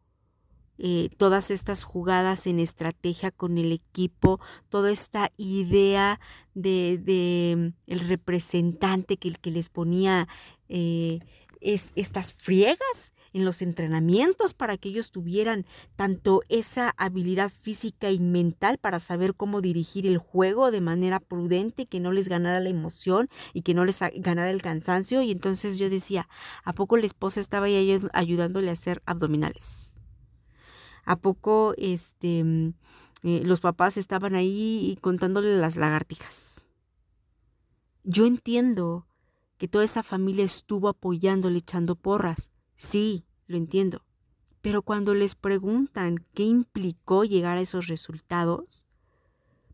eh, 0.78 1.09
todas 1.17 1.49
estas 1.49 1.84
jugadas 1.84 2.45
en 2.45 2.59
estrategia 2.59 3.32
con 3.32 3.57
el 3.57 3.72
equipo, 3.72 4.39
toda 4.69 4.91
esta 4.91 5.32
idea 5.38 6.19
de, 6.53 6.99
de 6.99 7.74
el 7.88 7.99
representante 7.99 9.17
que, 9.17 9.32
que 9.32 9.49
les 9.49 9.69
ponía 9.69 10.28
eh, 10.69 11.17
es, 11.61 11.91
estas 11.95 12.32
friegas 12.32 13.13
en 13.34 13.45
los 13.45 13.61
entrenamientos 13.61 14.53
para 14.53 14.77
que 14.77 14.89
ellos 14.89 15.11
tuvieran 15.11 15.65
tanto 15.95 16.41
esa 16.49 16.93
habilidad 16.97 17.51
física 17.61 18.11
y 18.11 18.19
mental 18.19 18.77
para 18.77 18.99
saber 18.99 19.36
cómo 19.36 19.61
dirigir 19.61 20.05
el 20.05 20.17
juego 20.17 20.71
de 20.71 20.82
manera 20.82 21.19
prudente, 21.19 21.86
que 21.86 21.99
no 21.99 22.11
les 22.11 22.27
ganara 22.27 22.59
la 22.59 22.69
emoción 22.69 23.29
y 23.53 23.61
que 23.61 23.73
no 23.73 23.86
les 23.86 23.99
ganara 24.17 24.49
el 24.49 24.61
cansancio. 24.61 25.21
Y 25.21 25.32
entonces 25.32 25.77
yo 25.77 25.89
decía, 25.89 26.27
¿a 26.63 26.73
poco 26.73 26.97
la 26.97 27.05
esposa 27.05 27.39
estaba 27.39 27.67
ahí 27.67 27.99
ayudándole 28.13 28.69
a 28.69 28.73
hacer 28.73 29.01
abdominales? 29.05 29.93
¿A 31.03 31.15
poco 31.15 31.73
este, 31.77 32.39
eh, 33.23 33.41
los 33.43 33.59
papás 33.59 33.97
estaban 33.97 34.36
ahí 34.36 34.97
contándole 35.01 35.57
las 35.57 35.75
lagartijas? 35.75 36.63
Yo 38.03 38.25
entiendo 38.25 39.07
que 39.57 39.67
toda 39.67 39.84
esa 39.84 40.01
familia 40.01 40.43
estuvo 40.43 40.89
apoyándole 40.89 41.59
echando 41.59 41.95
porras. 41.95 42.51
Sí, 42.82 43.25
lo 43.45 43.57
entiendo. 43.57 44.03
Pero 44.61 44.82
cuando 44.82 45.13
les 45.13 45.36
preguntan 45.36 46.25
qué 46.34 46.43
implicó 46.43 47.25
llegar 47.25 47.57
a 47.57 47.61
esos 47.61 47.88
resultados, 47.88 48.86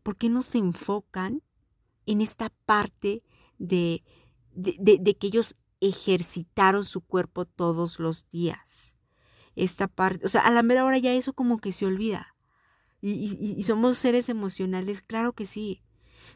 ¿por 0.03 0.17
qué 0.17 0.29
no 0.29 0.41
se 0.41 0.57
enfocan 0.57 1.41
en 2.05 2.21
esta 2.21 2.49
parte 2.65 3.23
de, 3.59 4.03
de, 4.53 4.97
de 4.99 5.17
que 5.17 5.27
ellos 5.27 5.55
ejercitaron 5.79 6.83
su 6.83 7.01
cuerpo 7.01 7.45
todos 7.45 7.99
los 7.99 8.27
días? 8.29 8.97
esta 9.57 9.87
parte, 9.87 10.25
o 10.25 10.29
sea, 10.29 10.41
a 10.41 10.51
la 10.51 10.63
mera 10.63 10.85
hora 10.85 10.99
ya 10.99 11.13
eso 11.13 11.33
como 11.33 11.57
que 11.57 11.71
se 11.71 11.85
olvida. 11.85 12.35
Y, 13.01 13.63
somos 13.63 13.97
seres 13.97 14.29
emocionales, 14.29 15.01
claro 15.01 15.33
que 15.33 15.45
sí, 15.45 15.83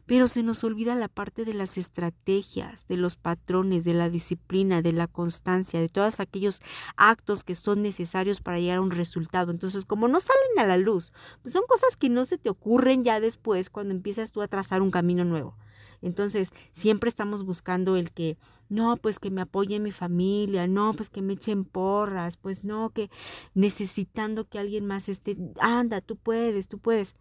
pero 0.06 0.28
se 0.28 0.44
nos 0.44 0.64
olvida 0.64 0.96
la 0.96 1.08
parte 1.08 1.46
de 1.46 1.54
las 1.54 1.78
estrategias, 1.78 2.88
de 2.88 2.98
los 2.98 3.18
patrones, 3.18 3.84
de 3.84 3.94
la 3.94 4.10
disciplina, 4.10 4.82
de 4.82 4.94
la 4.94 5.08
constancia, 5.08 5.80
de 5.80 5.90
todos 5.90 6.20
aquellos 6.20 6.62
actos 6.98 7.44
que 7.44 7.56
son 7.56 7.82
necesarios 7.82 8.42
para 8.42 8.60
llegar 8.60 8.78
a 8.78 8.82
un 8.82 8.92
resultado. 8.92 9.52
Entonces, 9.52 9.86
como 9.86 10.08
no 10.08 10.20
salen 10.20 10.60
a 10.60 10.66
la 10.66 10.78
luz, 10.78 11.14
pues 11.42 11.54
son 11.54 11.64
cosas 11.68 11.98
que 11.98 12.10
no 12.10 12.26
se 12.26 12.38
te 12.38 12.50
ocurren 12.50 13.04
ya 13.04 13.20
después 13.20 13.70
cuando 13.70 13.94
empiezas 13.94 14.32
tú 14.32 14.42
a 14.42 14.48
trazar 14.48 14.82
un 14.82 14.92
camino 14.92 15.26
nuevo. 15.26 15.56
Entonces, 16.02 16.50
siempre 16.72 17.10
estamos 17.10 17.44
buscando 17.44 17.96
el 17.96 18.12
que, 18.12 18.38
no, 18.70 18.98
pues 18.98 19.20
que 19.20 19.30
me 19.30 19.42
apoye 19.42 19.80
mi 19.80 19.92
familia, 19.92 20.68
no, 20.68 20.94
pues 20.94 21.10
que 21.10 21.22
me 21.22 21.34
echen 21.34 21.64
porras, 21.64 22.38
pues 22.38 22.64
no, 22.64 22.90
que 22.90 23.10
necesitando 23.54 24.48
que 24.48 24.60
alguien 24.60 24.86
más 24.86 25.10
esté, 25.10 25.38
anda, 25.60 26.02
tú 26.02 26.18
puedes, 26.18 26.68
tú 26.68 26.80
puedes. 26.80 27.16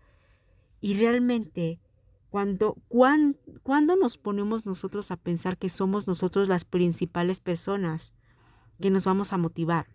Y 0.80 0.94
realmente, 0.94 1.78
cuando, 2.30 2.76
cuando 3.62 3.96
nos 3.96 4.16
ponemos 4.16 4.64
nosotros 4.64 5.10
a 5.10 5.16
pensar 5.16 5.58
que 5.58 5.68
somos 5.68 6.06
nosotros 6.06 6.48
las 6.48 6.64
principales 6.64 7.40
personas 7.40 8.14
que 8.80 8.90
nos 8.90 9.04
vamos 9.04 9.32
a 9.32 9.38
motivar, 9.38 9.88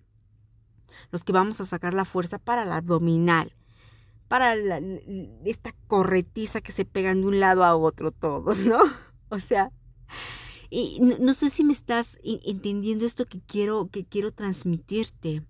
los 1.12 1.24
que 1.24 1.32
vamos 1.32 1.62
a 1.62 1.66
sacar 1.66 1.94
la 1.94 2.06
fuerza 2.06 2.38
para 2.38 2.66
la 2.66 2.78
abdominal, 2.78 3.56
para 4.28 4.56
esta 5.46 5.74
corretiza 5.88 6.60
que 6.62 6.74
se 6.74 6.84
pegan 6.84 7.22
de 7.22 7.28
un 7.28 7.40
lado 7.40 7.64
a 7.64 7.76
otro 7.76 8.12
todos, 8.12 8.66
¿no? 8.66 8.80
O 9.30 9.40
sea, 9.40 9.72
y 10.70 11.00
no, 11.00 11.34
sé 11.34 11.50
si 11.50 11.64
me 11.64 11.74
estás 11.74 12.20
entendiendo 12.24 13.06
esto 13.06 13.26
que 13.26 13.42
quiero, 13.42 13.90
que 13.92 14.06
quiero 14.06 14.32
transmitirte. 14.32 15.42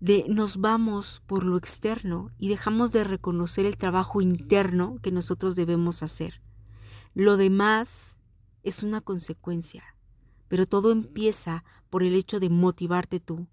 De 0.00 0.26
nos 0.28 0.58
vamos 0.58 1.22
por 1.26 1.44
lo 1.44 1.56
externo 1.56 2.30
y 2.38 2.48
dejamos 2.48 2.92
de 2.92 3.04
reconocer 3.04 3.64
el 3.66 3.76
trabajo 3.76 4.20
interno 4.20 4.98
que 5.02 5.10
nosotros 5.10 5.56
debemos 5.56 6.02
hacer. 6.02 6.42
Lo 7.14 7.36
demás 7.36 8.18
es 8.62 8.82
una 8.82 9.00
consecuencia, 9.00 9.96
pero 10.48 10.66
todo 10.66 10.92
empieza 10.92 11.64
por 11.88 12.02
el 12.02 12.14
hecho 12.14 12.40
de 12.40 12.50
motivarte 12.50 13.20
tú, 13.20 13.48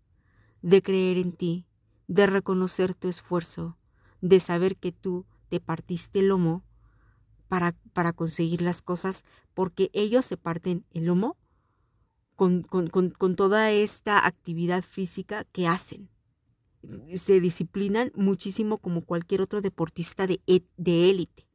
de 0.61 0.81
creer 0.81 1.17
en 1.17 1.31
ti, 1.31 1.65
de 2.07 2.27
reconocer 2.27 2.93
tu 2.93 3.07
esfuerzo, 3.07 3.77
de 4.21 4.39
saber 4.39 4.75
que 4.75 4.91
tú 4.91 5.25
te 5.49 5.59
partiste 5.59 6.19
el 6.19 6.27
lomo 6.27 6.65
para, 7.47 7.73
para 7.93 8.11
conseguir 8.11 8.61
las 8.61 8.81
cosas, 8.81 9.23
porque 9.53 9.89
ellos 9.93 10.25
se 10.25 10.37
parten 10.37 10.85
el 10.91 11.05
lomo 11.05 11.37
con, 12.35 13.35
toda 13.35 13.71
esta 13.71 14.25
actividad 14.25 14.83
física 14.83 15.45
que 15.45 15.67
hacen. 15.67 16.09
Se 17.07 17.39
disciplinan 17.39 18.11
muchísimo 18.15 18.77
como 18.77 19.01
cualquier 19.01 19.41
otro 19.41 19.61
deportista 19.61 20.27
de, 20.27 20.41
de 20.77 21.09
élite. 21.09 21.47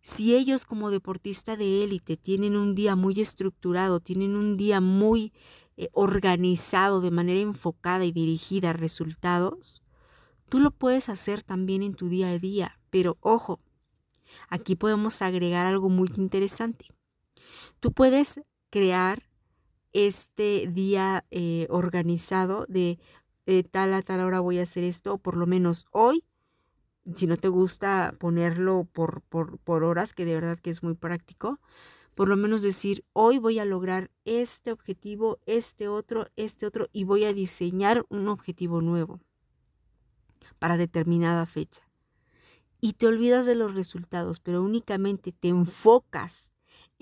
Si 0.00 0.34
ellos 0.34 0.64
como 0.64 0.90
deportista 0.90 1.56
de 1.56 1.84
élite 1.84 2.16
tienen 2.16 2.56
un 2.56 2.74
día 2.74 2.96
muy 2.96 3.20
estructurado, 3.20 4.00
tienen 4.00 4.34
un 4.34 4.56
día 4.56 4.80
muy 4.80 5.32
eh, 5.76 5.88
organizado, 5.92 7.00
de 7.00 7.12
manera 7.12 7.40
enfocada 7.40 8.04
y 8.04 8.10
dirigida 8.10 8.70
a 8.70 8.72
resultados, 8.72 9.82
Tú 10.52 10.60
lo 10.60 10.70
puedes 10.70 11.08
hacer 11.08 11.42
también 11.42 11.82
en 11.82 11.94
tu 11.94 12.10
día 12.10 12.28
a 12.28 12.38
día, 12.38 12.78
pero 12.90 13.16
ojo, 13.20 13.58
aquí 14.50 14.76
podemos 14.76 15.22
agregar 15.22 15.64
algo 15.64 15.88
muy 15.88 16.10
interesante. 16.18 16.88
Tú 17.80 17.90
puedes 17.90 18.38
crear 18.68 19.30
este 19.94 20.66
día 20.70 21.24
eh, 21.30 21.66
organizado 21.70 22.66
de 22.68 22.98
eh, 23.46 23.62
tal 23.62 23.94
a 23.94 24.02
tal 24.02 24.20
hora 24.20 24.40
voy 24.40 24.58
a 24.58 24.62
hacer 24.62 24.84
esto, 24.84 25.14
o 25.14 25.18
por 25.18 25.36
lo 25.36 25.46
menos 25.46 25.86
hoy, 25.90 26.24
si 27.14 27.26
no 27.26 27.36
te 27.36 27.48
gusta 27.48 28.14
ponerlo 28.18 28.86
por, 28.92 29.22
por, 29.22 29.58
por 29.58 29.84
horas, 29.84 30.12
que 30.12 30.24
de 30.24 30.34
verdad 30.34 30.58
que 30.58 30.70
es 30.70 30.82
muy 30.82 30.94
práctico, 30.94 31.60
por 32.14 32.28
lo 32.28 32.36
menos 32.36 32.62
decir, 32.62 33.04
hoy 33.12 33.38
voy 33.38 33.58
a 33.58 33.64
lograr 33.64 34.10
este 34.24 34.70
objetivo, 34.70 35.40
este 35.46 35.88
otro, 35.88 36.26
este 36.36 36.66
otro, 36.66 36.88
y 36.92 37.04
voy 37.04 37.24
a 37.24 37.32
diseñar 37.32 38.04
un 38.10 38.28
objetivo 38.28 38.82
nuevo 38.82 39.20
para 40.58 40.76
determinada 40.76 41.46
fecha. 41.46 41.88
Y 42.80 42.94
te 42.94 43.06
olvidas 43.06 43.46
de 43.46 43.54
los 43.54 43.74
resultados, 43.74 44.40
pero 44.40 44.62
únicamente 44.62 45.32
te 45.32 45.48
enfocas 45.48 46.52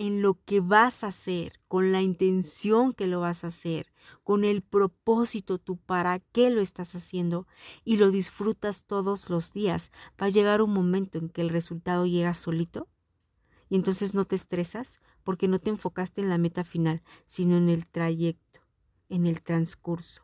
en 0.01 0.23
lo 0.23 0.43
que 0.47 0.61
vas 0.61 1.05
a 1.05 1.09
hacer, 1.09 1.61
con 1.69 1.93
la 1.93 2.01
intención 2.01 2.95
que 2.95 3.07
lo 3.07 3.21
vas 3.21 3.45
a 3.45 3.49
hacer, 3.49 3.93
con 4.25 4.45
el 4.45 4.63
propósito, 4.63 5.59
tú 5.59 5.77
para 5.77 6.21
qué 6.21 6.49
lo 6.49 6.63
estás 6.63 6.95
haciendo 6.95 7.47
y 7.85 7.99
lo 7.99 8.11
disfrutas 8.11 8.87
todos 8.87 9.29
los 9.29 9.53
días, 9.53 9.93
va 10.19 10.25
a 10.25 10.31
llegar 10.31 10.63
un 10.63 10.73
momento 10.73 11.19
en 11.19 11.29
que 11.29 11.43
el 11.43 11.51
resultado 11.51 12.07
llega 12.07 12.33
solito 12.33 12.89
y 13.69 13.77
entonces 13.77 14.15
no 14.15 14.25
te 14.25 14.37
estresas 14.37 15.01
porque 15.23 15.49
no 15.49 15.59
te 15.59 15.69
enfocaste 15.69 16.23
en 16.23 16.31
la 16.31 16.39
meta 16.39 16.65
final, 16.65 17.03
sino 17.27 17.59
en 17.59 17.69
el 17.69 17.87
trayecto, 17.87 18.61
en 19.11 19.27
el 19.27 19.43
transcurso. 19.43 20.23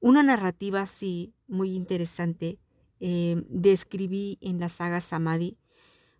Una 0.00 0.24
narrativa 0.24 0.80
así, 0.80 1.32
muy 1.46 1.76
interesante, 1.76 2.58
eh, 2.98 3.44
describí 3.48 4.38
en 4.40 4.58
la 4.58 4.68
saga 4.68 5.00
Samadhi, 5.00 5.56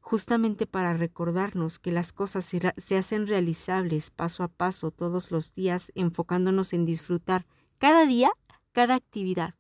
justamente 0.05 0.67
para 0.67 0.93
recordarnos 0.93 1.79
que 1.79 1.91
las 1.91 2.13
cosas 2.13 2.45
se, 2.45 2.97
hacen 2.99 3.27
realizables 3.27 4.11
paso 4.11 4.43
a 4.43 4.49
paso 4.49 4.91
todos 4.91 5.31
los 5.31 5.55
días, 5.55 5.93
enfocándonos 5.95 6.75
en 6.75 6.85
disfrutar 6.85 7.47
cada 7.79 8.05
día, 8.05 8.31
cada 8.73 8.97
actividad 8.97 9.55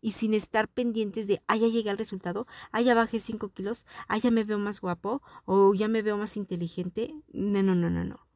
y 0.00 0.10
sin 0.10 0.34
estar 0.34 0.66
pendientes 0.66 1.28
de, 1.28 1.44
ah, 1.46 1.54
ya 1.54 1.68
llegué 1.68 1.90
al 1.90 1.96
resultado, 1.96 2.48
ah, 2.72 2.80
ya 2.80 2.96
bajé 2.96 3.20
5 3.20 3.50
kilos, 3.50 3.86
ah, 4.08 4.18
ya 4.18 4.32
me 4.32 4.42
veo 4.42 4.58
más 4.58 4.80
guapo 4.80 5.22
o 5.44 5.74
ya 5.74 5.86
me 5.86 6.02
veo 6.02 6.16
más 6.16 6.36
inteligente. 6.36 7.14
No, 7.32 7.62
no, 7.62 7.76
no, 7.76 7.88
no, 7.88 8.02
no. 8.02 8.26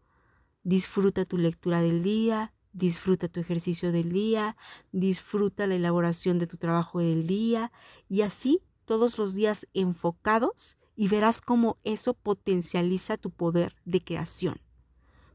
Disfruta 0.63 1.25
tu 1.25 1.39
lectura 1.39 1.81
del 1.81 2.05
día, 2.05 2.55
disfruta 2.73 3.27
tu 3.27 3.41
ejercicio 3.41 3.91
del 3.91 4.13
día, 4.13 4.57
disfruta 4.93 5.67
la 5.67 5.75
elaboración 5.75 6.39
de 6.39 6.47
tu 6.47 6.57
trabajo 6.57 7.01
del 7.01 7.27
día 7.27 7.73
y 8.09 8.23
así 8.23 8.63
todos 8.85 9.19
los 9.19 9.35
días 9.35 9.67
enfocados 9.75 10.79
y 11.01 11.07
verás 11.07 11.41
cómo 11.41 11.79
eso 11.85 12.13
potencializa 12.13 13.17
tu 13.17 13.31
poder 13.31 13.77
de 13.85 14.03
creación, 14.03 14.61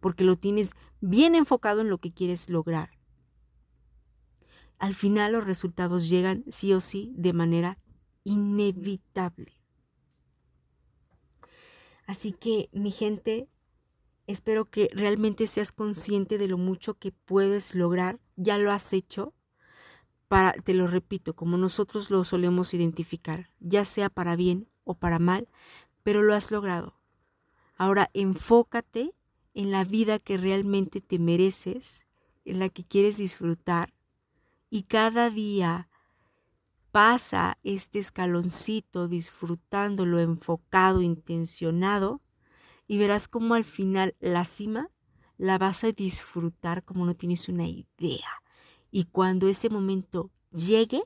porque 0.02 0.26
lo 0.26 0.36
tienes 0.36 0.74
bien 1.00 1.36
enfocado 1.36 1.80
en 1.80 1.90
lo 1.90 2.00
que 2.00 2.12
quieres 2.12 2.50
lograr. 2.50 3.00
Al 4.78 4.94
final 4.94 5.32
los 5.32 5.46
resultados 5.46 6.10
llegan 6.10 6.44
sí 6.50 6.74
o 6.74 6.82
sí 6.82 7.14
de 7.16 7.32
manera 7.32 7.80
inevitable. 8.26 9.54
Así 12.08 12.34
que 12.34 12.68
mi 12.74 12.92
gente, 12.92 13.48
espero 14.28 14.70
que 14.70 14.90
realmente 14.92 15.48
seas 15.48 15.72
consciente 15.72 16.38
de 16.38 16.50
lo 16.50 16.58
mucho 16.58 16.96
que 16.96 17.14
puedes 17.14 17.74
lograr. 17.74 18.20
Ya 18.36 18.58
lo 18.58 18.70
has 18.70 18.92
hecho. 18.92 19.34
Para, 20.28 20.52
te 20.62 20.74
lo 20.74 20.88
repito, 20.88 21.38
como 21.38 21.56
nosotros 21.56 22.10
lo 22.10 22.26
solemos 22.26 22.74
identificar, 22.74 23.50
ya 23.62 23.86
sea 23.86 24.10
para 24.10 24.36
bien 24.36 24.73
o 24.84 24.96
para 24.96 25.20
mal, 25.20 25.48
pero 26.04 26.22
lo 26.22 26.34
has 26.34 26.52
logrado. 26.52 27.00
Ahora 27.78 28.10
enfócate 28.14 29.14
en 29.54 29.72
la 29.72 29.84
vida 29.84 30.20
que 30.20 30.38
realmente 30.38 31.02
te 31.02 31.20
mereces, 31.20 32.08
en 32.46 32.60
la 32.60 32.70
que 32.70 32.84
quieres 32.84 33.18
disfrutar 33.18 33.94
y 34.74 34.84
cada 34.84 35.30
día 35.30 35.88
pasa 36.92 37.60
este 37.62 38.00
escaloncito 38.00 39.08
disfrutándolo 39.08 40.20
enfocado, 40.20 41.04
intencionado, 41.04 42.22
y 42.88 42.98
verás 42.98 43.28
como 43.28 43.54
al 43.54 43.66
final 43.66 44.16
la 44.20 44.46
cima 44.46 44.90
la 45.38 45.60
vas 45.60 45.84
a 45.84 45.92
disfrutar 45.92 46.84
como 46.84 47.06
no 47.06 47.16
tienes 47.16 47.50
una 47.50 47.68
idea. 47.68 48.42
Y 48.90 49.06
cuando 49.06 49.48
ese 49.48 49.70
momento 49.70 50.32
llegue, 50.52 51.04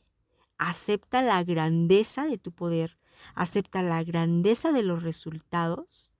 acepta 0.57 1.21
la 1.21 1.43
grandeza 1.43 2.25
de 2.25 2.37
tu 2.37 2.53
poder, 2.53 2.97
acepta 3.35 3.83
la 3.83 4.03
grandeza 4.03 4.71
de 4.71 4.83
los 4.83 5.03
resultados 5.03 6.13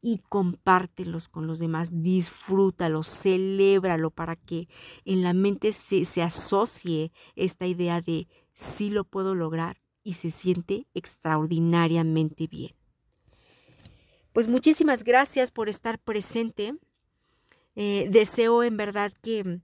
y 0.00 0.18
compártelos 0.28 1.28
con 1.28 1.46
los 1.46 1.58
demás, 1.58 2.00
disfrútalo, 2.00 3.02
celébralo 3.02 4.10
para 4.10 4.36
que 4.36 4.68
en 5.04 5.22
la 5.22 5.32
mente 5.32 5.72
se, 5.72 6.04
se 6.04 6.22
asocie 6.22 7.12
esta 7.34 7.66
idea 7.66 8.00
de 8.00 8.28
sí 8.52 8.90
lo 8.90 9.04
puedo 9.04 9.34
lograr 9.34 9.82
y 10.04 10.14
se 10.14 10.30
siente 10.30 10.86
extraordinariamente 10.94 12.46
bien. 12.46 12.72
Pues 14.32 14.46
muchísimas 14.46 15.04
gracias 15.04 15.50
por 15.50 15.68
estar 15.68 15.98
presente. 15.98 16.74
Eh, 17.74 18.08
deseo 18.10 18.62
en 18.62 18.76
verdad 18.76 19.12
que 19.20 19.60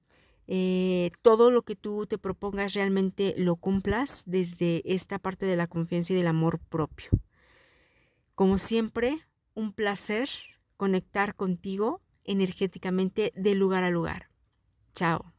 eh, 0.47 1.11
todo 1.23 1.51
lo 1.51 1.63
que 1.63 1.77
tú 1.77 2.07
te 2.07 2.19
propongas 2.19 2.75
realmente 2.75 3.35
lo 3.37 3.57
cumplas 3.57 4.25
desde 4.27 4.83
esta 4.85 5.19
parte 5.19 5.47
de 5.47 5.57
la 5.57 5.67
confianza 5.67 6.13
y 6.13 6.17
del 6.17 6.27
amor 6.27 6.59
propio. 6.59 7.11
Como 8.35 8.59
siempre, 8.59 9.21
un 9.55 9.73
placer 9.73 10.29
conectar 10.77 11.37
contigo 11.37 12.03
energéticamente 12.25 13.33
de 13.37 13.55
lugar 13.55 13.85
a 13.85 13.91
lugar. 13.91 14.31
Chao. 14.93 15.34